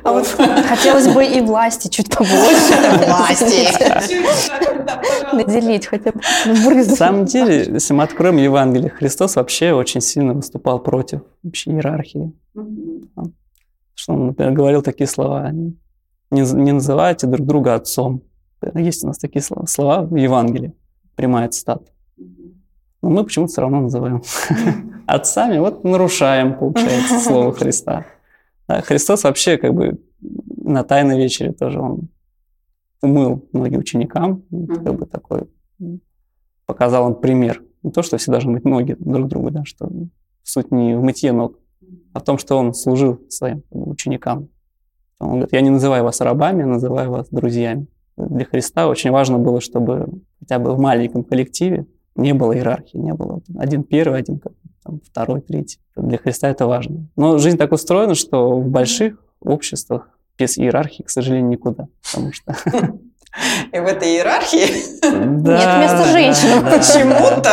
[0.02, 2.74] А вот Хотелось бы и власти чуть побольше.
[3.06, 3.68] Власти.
[5.34, 6.20] Наделить хотя бы.
[6.46, 12.32] На самом деле, если мы откроем Евангелие, Христос вообще очень сильно выступал против вообще иерархии.
[13.94, 15.50] Что он, например, говорил такие слова.
[16.30, 18.22] Не, называйте друг друга отцом.
[18.74, 20.72] Есть у нас такие слова в Евангелии.
[21.16, 21.90] Прямая цитата.
[23.02, 24.22] Но мы почему-то все равно называем
[25.06, 25.58] отцами.
[25.58, 28.06] Вот нарушаем, получается, слово Христа.
[28.68, 32.08] Да, Христос вообще как бы на Тайной вечере тоже он
[33.02, 34.42] умыл ноги ученикам.
[34.50, 35.48] Как бы такой
[36.66, 37.62] показал им пример.
[37.82, 39.88] Не то, что все должны мыть ноги друг другу, да, что
[40.42, 41.58] суть не в мытье ног,
[42.12, 44.48] а в том, что он служил своим ученикам.
[45.18, 47.86] Он говорит, я не называю вас рабами, я называю вас друзьями.
[48.16, 50.08] Для Христа очень важно было, чтобы
[50.40, 54.40] хотя бы в маленьком коллективе не было иерархии, не было один первый, один
[54.82, 55.80] там, второй, третий.
[55.96, 57.06] Для Христа это важно.
[57.16, 60.08] Но жизнь так устроена, что в больших обществах
[60.38, 61.88] без иерархии, к сожалению, никуда.
[62.02, 62.56] Потому что...
[63.72, 64.66] И в этой иерархии
[65.02, 66.64] Да, места да, женщинам.
[66.64, 67.52] да, почему-то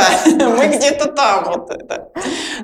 [0.57, 2.09] мы где-то там вот это.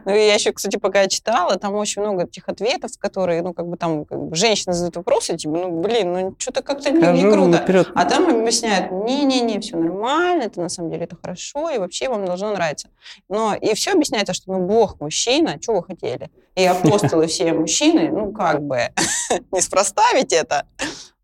[0.05, 3.77] Ну, я еще, кстати, пока читала, там очень много этих ответов, которые, ну, как бы
[3.77, 7.47] там как бы женщины задают вопросы, типа, ну, блин, ну, что-то как-то не, не круто.
[7.49, 12.07] наперед, А там объясняют, не-не-не, все нормально, это на самом деле это хорошо, и вообще
[12.09, 12.89] вам должно нравиться.
[13.27, 16.29] Но и все объясняется, что ну Бог мужчина, что вы хотели?
[16.55, 18.79] И апостолы все мужчины, ну как бы,
[19.51, 20.65] неспроста ведь это.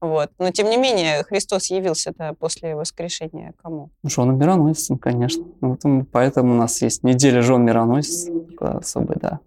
[0.01, 0.29] Вот.
[0.37, 3.89] Но тем не менее, Христос явился-то после воскрешения кому?
[4.03, 5.43] Жена мироносцем, конечно.
[5.61, 9.39] Вот поэтому у нас есть неделя жен мироносец, особая, да.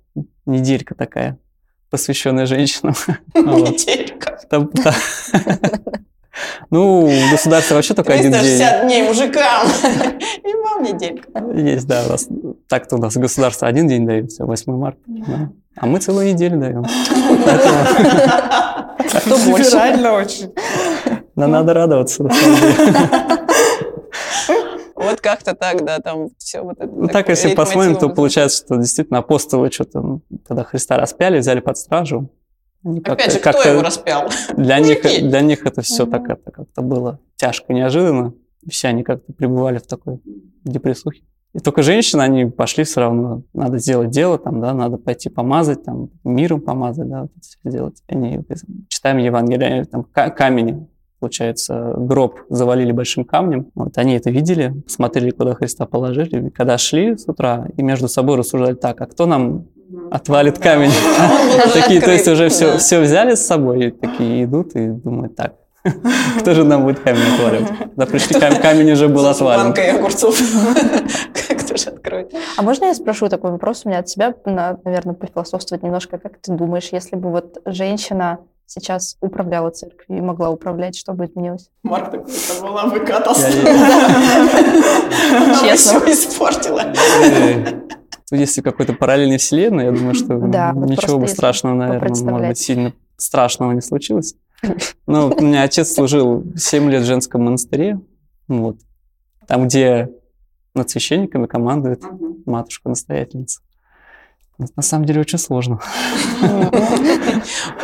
[0.47, 1.39] Неделька такая,
[1.91, 2.95] посвященная женщинам.
[3.35, 4.39] Неделька.
[6.71, 8.41] Ну, в государстве вообще только один день.
[8.41, 9.67] 360 дней мужикам.
[10.45, 11.45] И вам неделька.
[11.53, 12.29] Есть, да, у нас
[12.69, 15.01] Так-то у нас государство один день дает, все, 8 марта.
[15.07, 15.51] да.
[15.81, 16.85] А мы целую неделю даем.
[19.25, 19.77] Кто больше?
[19.77, 20.53] Очень.
[21.37, 22.25] Но надо радоваться.
[24.95, 26.91] Вот как-то так, да, там все вот это.
[26.93, 31.39] Ну, так, такой если посмотрим, то получается, что действительно апостолы что-то, ну, когда Христа распяли,
[31.39, 32.31] взяли под стражу.
[32.85, 34.29] Опять же, кто его распял?
[34.57, 35.23] Для них, Мужики.
[35.23, 38.35] для них это все так это как-то было тяжко, неожиданно.
[38.69, 40.21] Все они как-то пребывали в такой
[40.65, 41.23] депрессухе.
[41.55, 45.83] И только женщины, они пошли все равно, надо сделать дело, там, да, надо пойти помазать,
[45.83, 48.03] там, миром помазать, да, вот это всё делать.
[48.07, 48.41] Они,
[48.89, 50.89] читаем Евангелие, там, ка- камень,
[51.21, 53.71] получается, гроб завалили большим камнем.
[53.75, 56.49] Вот, они это видели, смотрели, куда Христа положили.
[56.49, 59.67] И когда шли с утра и между собой рассуждали так, а кто нам
[60.11, 60.91] отвалит камень?
[61.73, 65.55] Такие, то есть уже все, все взяли с собой, такие идут и думают, так,
[66.41, 67.69] кто же нам будет камень отваливать?
[67.79, 69.65] Когда пришли, кам- камень уже был С отвален.
[69.65, 70.39] банкой огурцов.
[71.59, 72.33] Кто же откроет?
[72.57, 76.19] А можно я спрошу такой вопрос у меня от тебя, на- наверное, пофилософствовать немножко.
[76.19, 81.25] Как ты думаешь, если бы вот женщина сейчас управляла церковью и могла управлять, что бы
[81.27, 81.71] изменилось?
[81.83, 83.49] Марк такой, это была выкатался.
[83.49, 86.01] Я- Она Честно.
[86.01, 86.83] все испортила.
[88.31, 92.93] Если какой-то параллельной вселенной, я думаю, что Да, ничего бы страшного, наверное, может быть, сильно
[93.17, 94.35] страшного не случилось.
[95.07, 98.01] Ну, у меня отец служил 7 лет в женском монастыре,
[98.49, 98.77] вот,
[99.47, 100.11] там, где
[100.75, 102.03] над священниками командует
[102.47, 103.61] матушка-настоятельница.
[104.75, 105.79] На самом деле очень сложно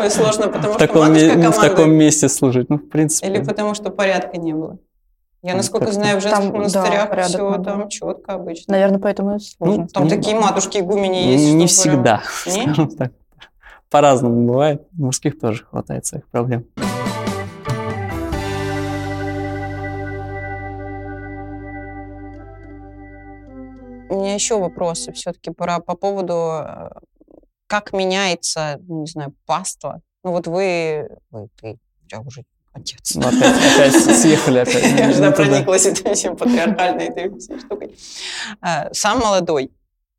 [0.01, 2.69] Ой, сложно, потому в что таком, в таком месте служить.
[2.69, 4.79] Ну, в принципе, Или потому что порядка не было.
[5.43, 6.01] Я, Ну, насколько как-то.
[6.01, 7.65] знаю, в женских Там, да, монастырях порядок все надо.
[7.65, 8.73] там четко обычно.
[8.73, 9.83] Наверное, поэтому и сложно.
[9.83, 11.53] Ну, Там Ну, такие матушки игумени есть.
[11.55, 12.63] не что прям- всегда, Не?
[12.63, 13.13] скажем так.
[13.95, 14.89] По-разному бывает.
[14.99, 16.67] У мужских тоже хватает своих проблем.
[24.11, 26.91] У меня еще вопросы все-таки по, по поводу, э,
[27.69, 30.01] как меняется, ну, не знаю, паства.
[30.25, 31.79] Ну вот вы, вы, ты,
[32.09, 32.43] тебя уже
[32.73, 33.15] отец.
[33.15, 34.83] Ну, опять, опять съехали опять.
[34.99, 35.51] Я Ну, да, туда.
[35.51, 37.97] прониклась этой всем патриархальной этой всей штукой.
[38.61, 39.71] А, Сам молодой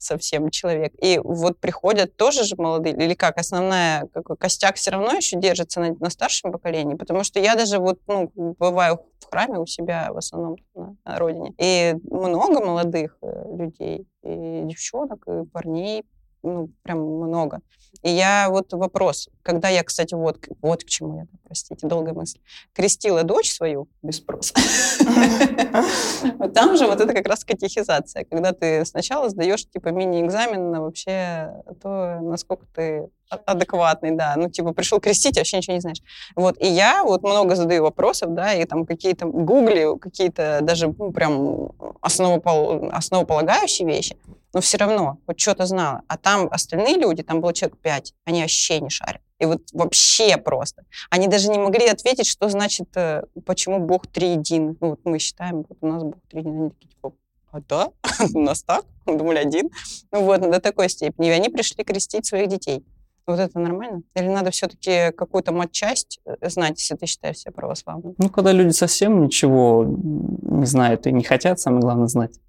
[0.05, 0.93] совсем человек.
[1.01, 5.79] И вот приходят тоже же молодые, или как, основная, какой костяк все равно еще держится
[5.79, 10.09] на, на старшем поколении, потому что я даже вот, ну, бываю в храме у себя
[10.11, 16.03] в основном на, на родине, и много молодых э, людей, и девчонок, и парней,
[16.43, 17.61] ну, прям много.
[18.01, 22.39] И я вот вопрос, когда я, кстати, вот, вот к чему я, простите, долгая мысль,
[22.73, 24.53] крестила дочь свою без спроса.
[26.53, 31.51] Там же вот это как раз катехизация, когда ты сначала сдаешь типа мини-экзамен на вообще
[31.81, 34.33] то, насколько ты а- адекватный, да.
[34.37, 36.01] Ну, типа, пришел крестить, а вообще ничего не знаешь.
[36.35, 41.11] Вот, и я вот много задаю вопросов, да, и там какие-то гугли, какие-то даже ну,
[41.11, 41.71] прям
[42.01, 44.17] основопол- основополагающие вещи,
[44.53, 46.01] но все равно вот что-то знала.
[46.07, 49.21] А там остальные люди, там было человек пять, они вообще не шарят.
[49.37, 50.85] И вот вообще просто.
[51.11, 54.75] Они даже не могли ответить, что значит, э, почему Бог триедин.
[54.81, 56.61] Ну, вот мы считаем, вот у нас Бог триедин.
[56.61, 57.13] Они такие, типа,
[57.51, 57.89] а да?
[58.33, 58.85] У нас так?
[59.05, 59.69] Думали, один.
[60.11, 61.27] Ну вот, до такой степени.
[61.27, 62.83] И они пришли крестить своих детей.
[63.27, 64.01] Вот это нормально?
[64.15, 68.15] Или надо все-таки какую-то матчасть э, знать, если ты считаешь себя православным?
[68.17, 72.39] Ну, когда люди совсем ничего не знают и не хотят, самое главное, знать,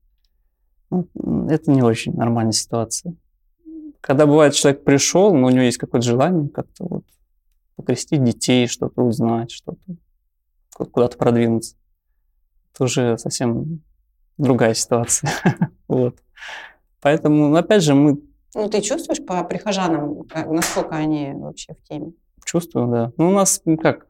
[0.91, 1.07] ну,
[1.51, 3.14] это не очень нормальная ситуация.
[4.07, 7.04] Когда бывает, человек пришел, но у него есть какое-то желание как-то вот
[7.74, 9.80] покрестить детей, что-то узнать, что-то
[10.74, 11.74] ку- куда-то продвинуться,
[12.72, 13.80] это уже совсем
[14.38, 15.30] другая ситуация.
[15.88, 16.16] Вот.
[17.00, 18.20] Поэтому, ну, опять же, мы
[18.54, 22.12] Ну, ты чувствуешь по прихожанам, как- насколько они вообще в теме?
[22.44, 23.12] чувствуем, да.
[23.16, 24.07] Ну, у нас как,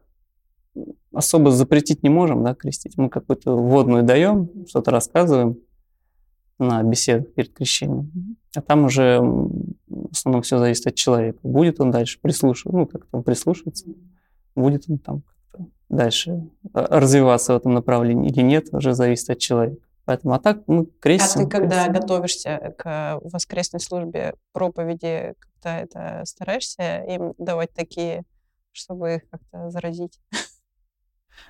[1.11, 2.97] особо запретить не можем, да, крестить.
[2.97, 5.57] Мы какую-то вводную даем, что-то рассказываем
[6.59, 8.11] на беседах перед крещением.
[8.55, 9.19] А там уже
[10.07, 11.39] в основном все зависит от человека.
[11.43, 13.85] Будет он дальше прислушиваться, ну, как-то он прислушается,
[14.55, 16.31] будет он там как-то дальше
[16.73, 19.81] э, развиваться в этом направлении или нет, уже зависит от человека.
[20.05, 21.43] Поэтому, а так мы А крестим.
[21.45, 21.93] ты, когда крестим.
[22.01, 28.23] готовишься к воскресной службе проповеди, как-то это стараешься им давать такие,
[28.71, 30.19] чтобы их как-то заразить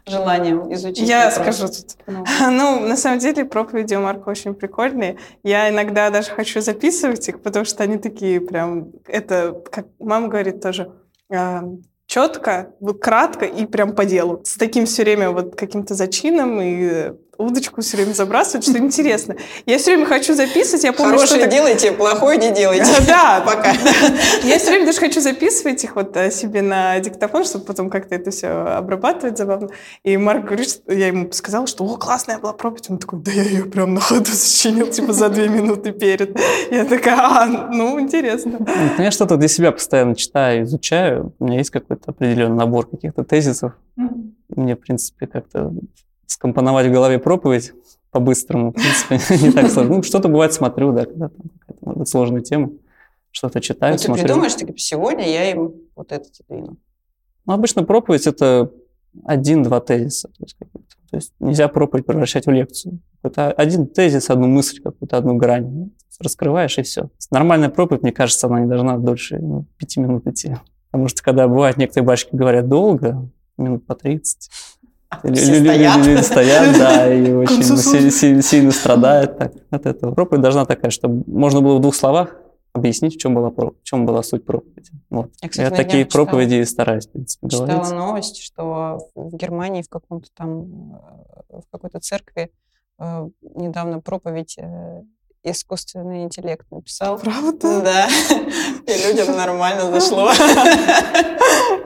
[0.05, 1.07] желанием изучить?
[1.07, 1.55] Я вопрос?
[1.55, 1.97] скажу тут.
[2.07, 5.17] Ну, Ну, на самом деле, проповеди у Марка очень прикольные.
[5.43, 8.91] Я иногда даже хочу записывать их, потому что они такие прям...
[9.05, 10.91] Это, как мама говорит тоже,
[12.07, 14.41] четко, кратко и прям по делу.
[14.43, 19.35] С таким все время вот каким-то зачином и удочку все время забрасывать, что интересно.
[19.65, 21.49] Я все время хочу записывать, я помню, Хорошее что...
[21.49, 22.91] делайте, плохое не делайте.
[23.07, 23.71] Да, Пока.
[24.43, 28.15] Я все время даже хочу записывать их вот э, себе на диктофон, чтобы потом как-то
[28.15, 29.69] это все обрабатывать забавно.
[30.03, 32.89] И Марк говорит, что я ему сказала, что о, классная была проповедь.
[32.89, 36.37] Он такой, да я ее прям на ходу сочинил, типа за две минуты перед.
[36.71, 38.57] Я такая, а, ну, интересно.
[38.59, 41.33] Ну, Я что-то для себя постоянно читаю, изучаю.
[41.39, 43.73] У меня есть какой-то определенный набор каких-то тезисов.
[44.49, 45.71] Мне, в принципе, как-то
[46.37, 47.73] скомпоновать в голове проповедь
[48.11, 49.95] по-быстрому, в принципе, не так сложно.
[49.95, 52.69] Ну, что-то бывает смотрю, да, когда там может быть, сложная тема.
[53.31, 54.23] Что-то читаю, Ну, ты смотрю.
[54.23, 56.77] придумаешь, ты говоришь, сегодня я им вот это двину.
[57.45, 58.71] Ну, обычно проповедь– это
[59.25, 60.27] один-два тезиса.
[60.27, 60.57] То есть.
[61.09, 62.99] То есть нельзя проповедь превращать в лекцию.
[63.23, 65.65] Это один тезис, одну мысль, какую-то одну грань.
[65.65, 67.09] ну, Раскрываешь, и все.
[67.31, 70.55] Нормальная проповедь, мне кажется, она не должна дольше ну, пяти минут идти.
[70.91, 74.49] Потому что, когда бывает, некоторые батюшки говорят долго, минут по 30,
[75.11, 75.97] Стоят.
[76.05, 80.13] люди стоят, да, и очень концу си- си- сильно страдают так, от этого.
[80.13, 82.35] Проповедь должна такая, чтобы можно было в двух словах
[82.73, 84.91] объяснить, в чем была, в чем была суть проповеди.
[85.09, 85.31] Вот.
[85.41, 86.25] Я, кстати, Я такие читала.
[86.25, 87.91] проповеди стараюсь, в принципе, Читала говорить.
[87.93, 90.93] новость, что в Германии в каком-то там,
[91.49, 92.51] э, в какой-то церкви
[92.99, 95.01] э, недавно проповедь э,
[95.43, 97.17] искусственный интеллект написал.
[97.17, 97.81] Правда?
[97.81, 98.07] Да,
[98.85, 100.29] и людям нормально зашло.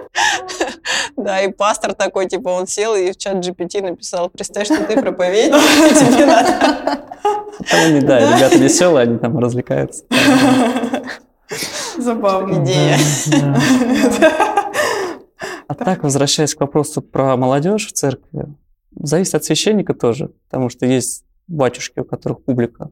[1.17, 4.99] Да, и пастор такой, типа, он сел и в чат GPT написал, представь, что ты
[4.99, 5.61] проповедник,
[5.99, 7.01] тебе надо.
[8.01, 10.03] Да, ребята веселые, они там развлекаются.
[11.97, 12.63] Забавно.
[12.63, 12.97] Идея.
[15.67, 18.45] А так, возвращаясь к вопросу про молодежь в церкви,
[18.93, 22.91] зависит от священника тоже, потому что есть батюшки, у которых публика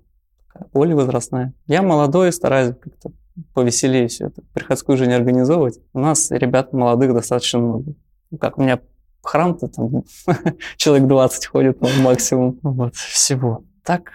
[0.72, 1.53] более возрастная.
[1.68, 3.12] Я молодой, стараюсь как-то
[3.53, 5.80] повеселее все это, приходскую жизнь организовывать.
[5.93, 7.93] У нас ребят молодых достаточно много.
[8.32, 8.80] Ну, как у меня
[9.21, 10.03] храм-то там
[10.77, 12.59] человек 20 ходит ну, максимум.
[12.61, 13.63] Вот, всего.
[13.84, 14.11] Так,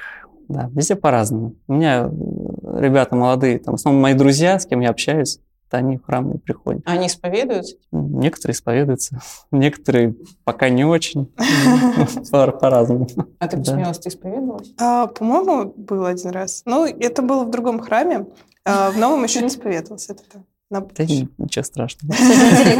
[0.48, 1.56] да, везде по-разному.
[1.66, 5.40] У меня э, ребята молодые, там, в основном мои друзья, с кем я общаюсь,
[5.76, 6.82] они в храм не приходят.
[6.86, 7.76] Они исповедуются?
[7.92, 9.20] Некоторые исповедуются,
[9.50, 10.14] некоторые
[10.44, 11.32] пока не очень.
[12.30, 13.06] По- По-разному.
[13.38, 14.72] А ты посмеялась, ты исповедовалась?
[14.80, 16.62] А, По-моему, был один раз.
[16.66, 18.26] Ну, это было в другом храме.
[18.64, 20.12] А, В новом еще не исповедовался.
[20.14, 20.22] Это.
[20.70, 22.14] На Да ничего страшного.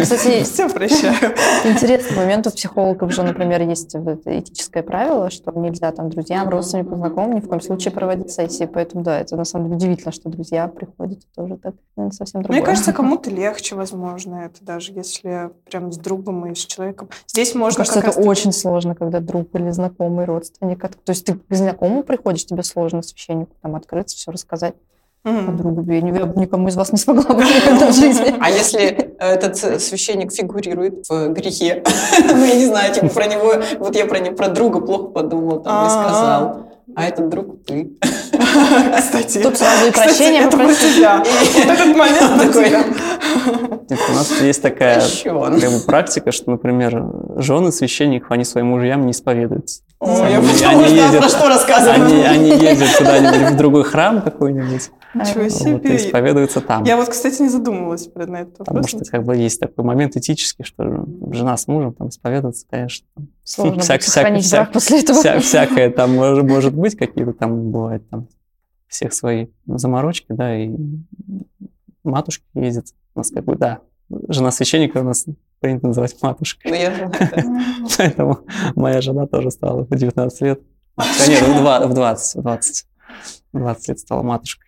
[0.01, 1.15] Кстати, Все прощаю.
[1.65, 2.47] интересный момент.
[2.47, 7.49] У психологов же, например, есть этическое правило, что нельзя там друзьям, родственникам, знакомым ни в
[7.49, 8.65] коем случае проводить сессии.
[8.65, 12.43] Поэтому, да, это на самом деле удивительно, что друзья приходят и тоже так наверное, совсем
[12.43, 12.61] другое.
[12.61, 17.11] Мне кажется, кому-то легче, возможно, это даже если прям с другом и с человеком.
[17.27, 20.81] Здесь Мне можно кажется, как это очень сложно, когда друг или знакомый родственник.
[20.81, 24.75] То есть ты к знакомому приходишь, тебе сложно священнику там открыться, все рассказать.
[25.27, 25.57] А Мгм.
[25.57, 28.35] другу я, не- я бы никому из вас не смогла бы никогда в жизни.
[28.41, 28.83] А если
[29.19, 31.83] этот э, священник фигурирует в грехе?
[32.29, 35.63] Ну, я не знаю, типа про него, вот я про, не- про друга плохо подумал
[35.63, 37.93] там и сказал, а этот друг ты.
[38.99, 41.19] Кстати, Тут сразу и кстати, прощения это про тебя.
[41.25, 42.43] Вот этот момент
[43.89, 45.61] Такой, У нас есть такая Прощен.
[45.61, 47.03] как бы, практика, что, например,
[47.37, 49.81] жены священников, они своим мужьям не исповедуются.
[50.05, 51.95] О, я Они- потому они ездят- про что рассказываю.
[52.05, 55.97] Они, они ездят куда-нибудь в другой храм какой-нибудь, Ничего вот, и себе.
[55.97, 56.85] исповедуются там.
[56.85, 60.65] Я вот, кстати, не задумывалась на этот Потому что как бы есть такой момент этический,
[60.65, 63.07] что жена с мужем там исповедуются, конечно.
[63.43, 65.19] Сложно Всяк- всяк- брак после этого.
[65.21, 68.29] Вся- всякое там может, может быть, какие-то там бывает там
[68.89, 70.71] всех свои заморочки, да, и
[72.05, 72.87] матушки ездят.
[73.15, 73.79] У нас как бы, да,
[74.29, 75.27] жена священника у нас
[75.65, 76.71] принято называть матушкой.
[76.71, 77.11] Ну, я.
[77.97, 78.41] Поэтому
[78.77, 80.61] моя жена тоже стала в 19 лет.
[80.97, 82.87] А, Нет, в два- в 20, в 20.
[83.55, 84.67] 20 лет стала матушкой.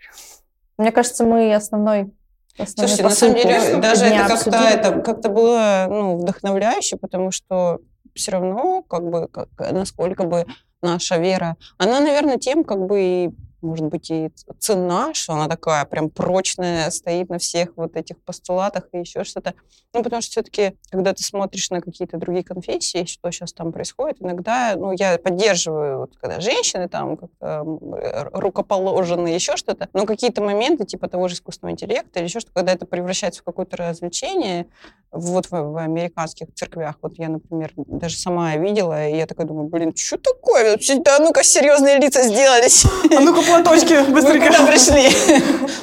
[0.78, 2.14] Мне кажется, мы основной
[2.58, 7.80] основной Слушайте, на самом деле, даже это как-то, это как-то было ну, вдохновляюще, потому что
[8.14, 10.46] все равно, как бы, как, насколько бы
[10.80, 13.30] наша вера, она, наверное, тем, как бы, и,
[13.66, 18.84] может быть, и цена, что она такая прям прочная, стоит на всех вот этих постулатах
[18.92, 19.54] и еще что-то.
[19.92, 24.18] Ну, потому что все-таки, когда ты смотришь на какие-то другие конфессии, что сейчас там происходит,
[24.20, 27.64] иногда, ну, я поддерживаю, вот, когда женщины там как-то
[27.96, 32.52] э, рукоположены, еще что-то, но какие-то моменты, типа того же искусственного интеллекта или еще что,
[32.52, 34.66] когда это превращается в какое-то развлечение,
[35.10, 39.68] вот в, в американских церквях, вот я, например, даже сама видела, и я такая думаю,
[39.68, 40.78] блин, что такое?
[40.98, 42.84] Да ну-ка, серьезные лица сделались.
[43.16, 44.46] А ну-ка, платочки, Вы быстренько.
[44.46, 45.08] куда пришли?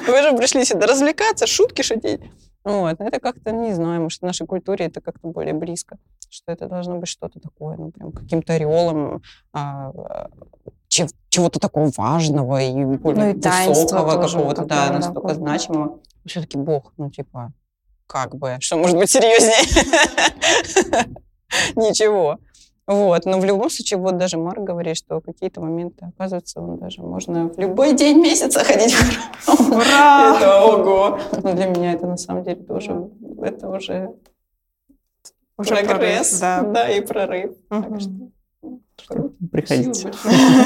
[0.11, 2.21] Вы же пришли сюда развлекаться, шутки шутить.
[2.63, 5.97] Вот, это как-то, не знаю, может, в нашей культуре это как-то более близко,
[6.29, 9.21] что это должно быть что-то такое, ну, прям каким-то ореолом
[9.51, 10.29] а, а,
[10.87, 15.39] чего-то такого важного и более Ну и высокого какого-то, да, настолько какое-то.
[15.39, 15.99] значимого.
[16.25, 17.51] Все-таки Бог, ну, типа,
[18.07, 19.57] как бы, что может быть серьезнее?
[21.75, 22.37] Ничего.
[22.85, 27.01] Вот, но в любом случае, вот даже Марк говорит, что какие-то моменты, оказывается, он даже
[27.01, 29.71] можно в любой день месяца ходить в храм.
[29.71, 30.35] Ура!
[30.37, 31.19] Это ого!
[31.43, 33.09] Но для меня это на самом деле тоже,
[33.41, 34.09] это уже
[35.57, 36.61] Уже прогресс, прогресс, да.
[36.63, 37.51] да, и прорыв.
[37.69, 37.99] Так Мгм.
[37.99, 38.11] что
[39.07, 39.33] круто.
[39.51, 40.11] Приходите.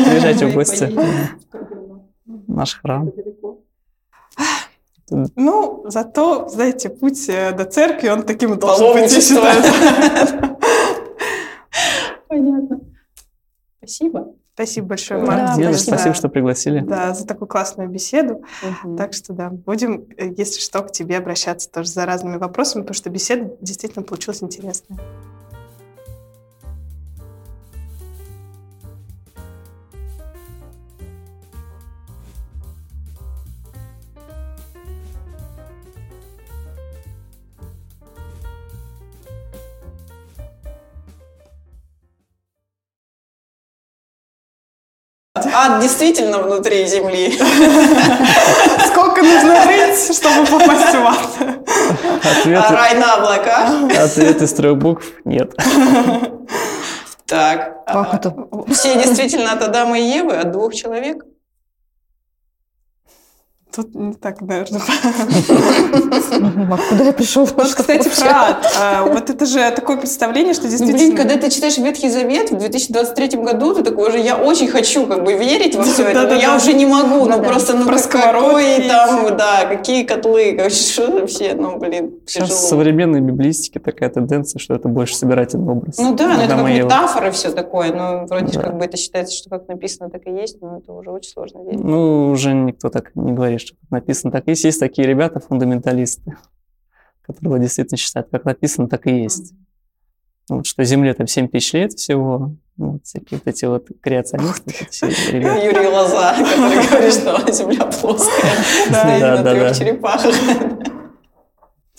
[0.05, 0.91] Приезжайте в гости.
[2.47, 3.11] Наш храм.
[5.09, 9.63] Ну, зато, знаете, путь э, до церкви, он таким должен быть, я считаю.
[12.27, 12.79] Понятно.
[13.87, 14.33] Спасибо.
[14.53, 15.55] Спасибо большое, Да, Марк.
[15.55, 15.95] Деда, спасибо.
[15.95, 16.79] спасибо, что пригласили.
[16.79, 18.43] Да, за такую классную беседу.
[18.83, 18.97] Мгм.
[18.97, 22.95] Так что да, будем, э, если что, к тебе обращаться тоже за разными вопросами, потому
[22.95, 24.99] что беседа действительно получилась интересная.
[45.53, 47.31] Ад действительно внутри земли.
[48.87, 51.57] Сколько нужно рыть, чтобы попасть в ад?
[52.39, 53.69] Ответ, А рай на облаках?
[53.97, 55.53] ответ из трех букв нет.
[57.25, 57.85] Так.
[57.85, 58.33] Как это?
[58.73, 61.23] Все действительно от Адама и Евы, от двух человек?
[63.77, 64.81] Тут не так, наверное.
[66.71, 67.45] А куда я пришел?
[67.45, 68.65] Вот, кстати, про ад.
[68.79, 70.97] А, Вот это же такое представление, что действительно...
[70.97, 75.05] блин, когда ты читаешь Ветхий Завет в 2023 году, ты такой уже, я очень хочу
[75.05, 77.43] как бы верить во все это, но я уже не могу, ну Да.
[77.43, 82.45] просто, ну Про как- сковородки какой там, да, какие котлы, что вообще, ну блин, Сейчас
[82.49, 82.67] в тяжело.
[82.69, 85.99] современной библистике такая тенденция, что это больше собирательный образ.
[85.99, 89.51] Ну да, ну это как метафора все такое, ну вроде как бы это считается, что
[89.51, 91.83] как написано, так и есть, но это уже очень сложно верить.
[91.83, 94.63] Ну, уже никто так не говорит, как написано так и есть.
[94.63, 96.37] Есть такие ребята, фундаменталисты,
[97.21, 99.53] которые действительно считают, как написано, так и есть.
[100.49, 104.71] Вот, что Земле там 7 тысяч лет всего, ну, вот всякие вот эти вот креационисты,
[104.89, 105.65] все ребята.
[105.65, 108.51] Юрий Лоза, который говорит, что Земля плоская,
[108.89, 110.35] Да, на трех черепахах.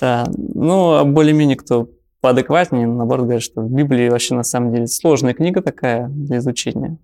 [0.00, 1.90] Да, ну, а более-менее кто
[2.20, 6.96] поадекватнее, наоборот, говорит, что в Библии вообще на самом деле сложная книга такая для изучения.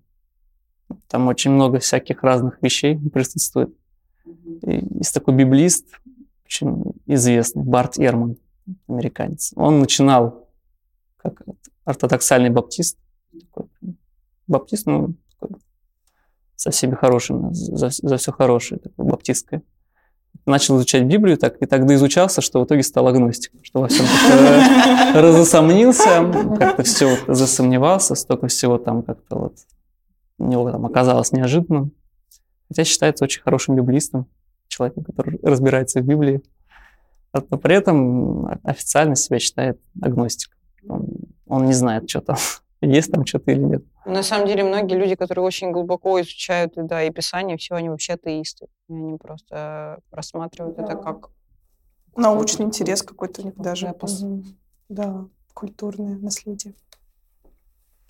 [1.07, 3.73] Там очень много всяких разных вещей присутствует.
[4.63, 5.87] И есть такой библист,
[6.45, 8.37] очень известный, Барт Эрман,
[8.87, 9.53] американец.
[9.55, 10.47] Он начинал
[11.17, 11.41] как
[11.85, 12.97] ортодоксальный баптист.
[13.31, 13.69] Такой
[14.47, 15.57] баптист, ну, такой
[16.55, 19.61] со всеми хорошими, за, за все хорошее, такое баптистское.
[20.45, 24.05] Начал изучать Библию так, и тогда изучался, что в итоге стал агностиком, что во всем
[25.15, 29.57] разосомнился, как-то все засомневался, столько всего там как-то вот
[30.37, 31.93] у него там оказалось неожиданным.
[32.67, 34.27] Хотя считается очень хорошим библистом,
[34.67, 36.41] человеком, который разбирается в Библии.
[37.31, 40.57] А- Но при этом официально себя считает агностиком.
[40.87, 41.07] Он,
[41.47, 42.37] он не знает, что там,
[42.81, 43.83] есть там что-то или нет.
[44.05, 48.13] На самом деле, многие люди, которые очень глубоко изучают да, и Писание, все, они вообще
[48.13, 48.67] атеисты.
[48.89, 51.29] И они просто рассматривают это как...
[52.15, 53.87] Научный интерес какой-то у них даже.
[53.87, 54.21] Эпос.
[54.21, 54.45] Мгм.
[54.87, 56.73] Да, культурное наследие.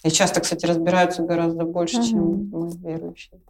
[0.04, 2.50] И часто, кстати, разбираются гораздо больше, чем Мгм.
[2.52, 3.42] мы, верующие.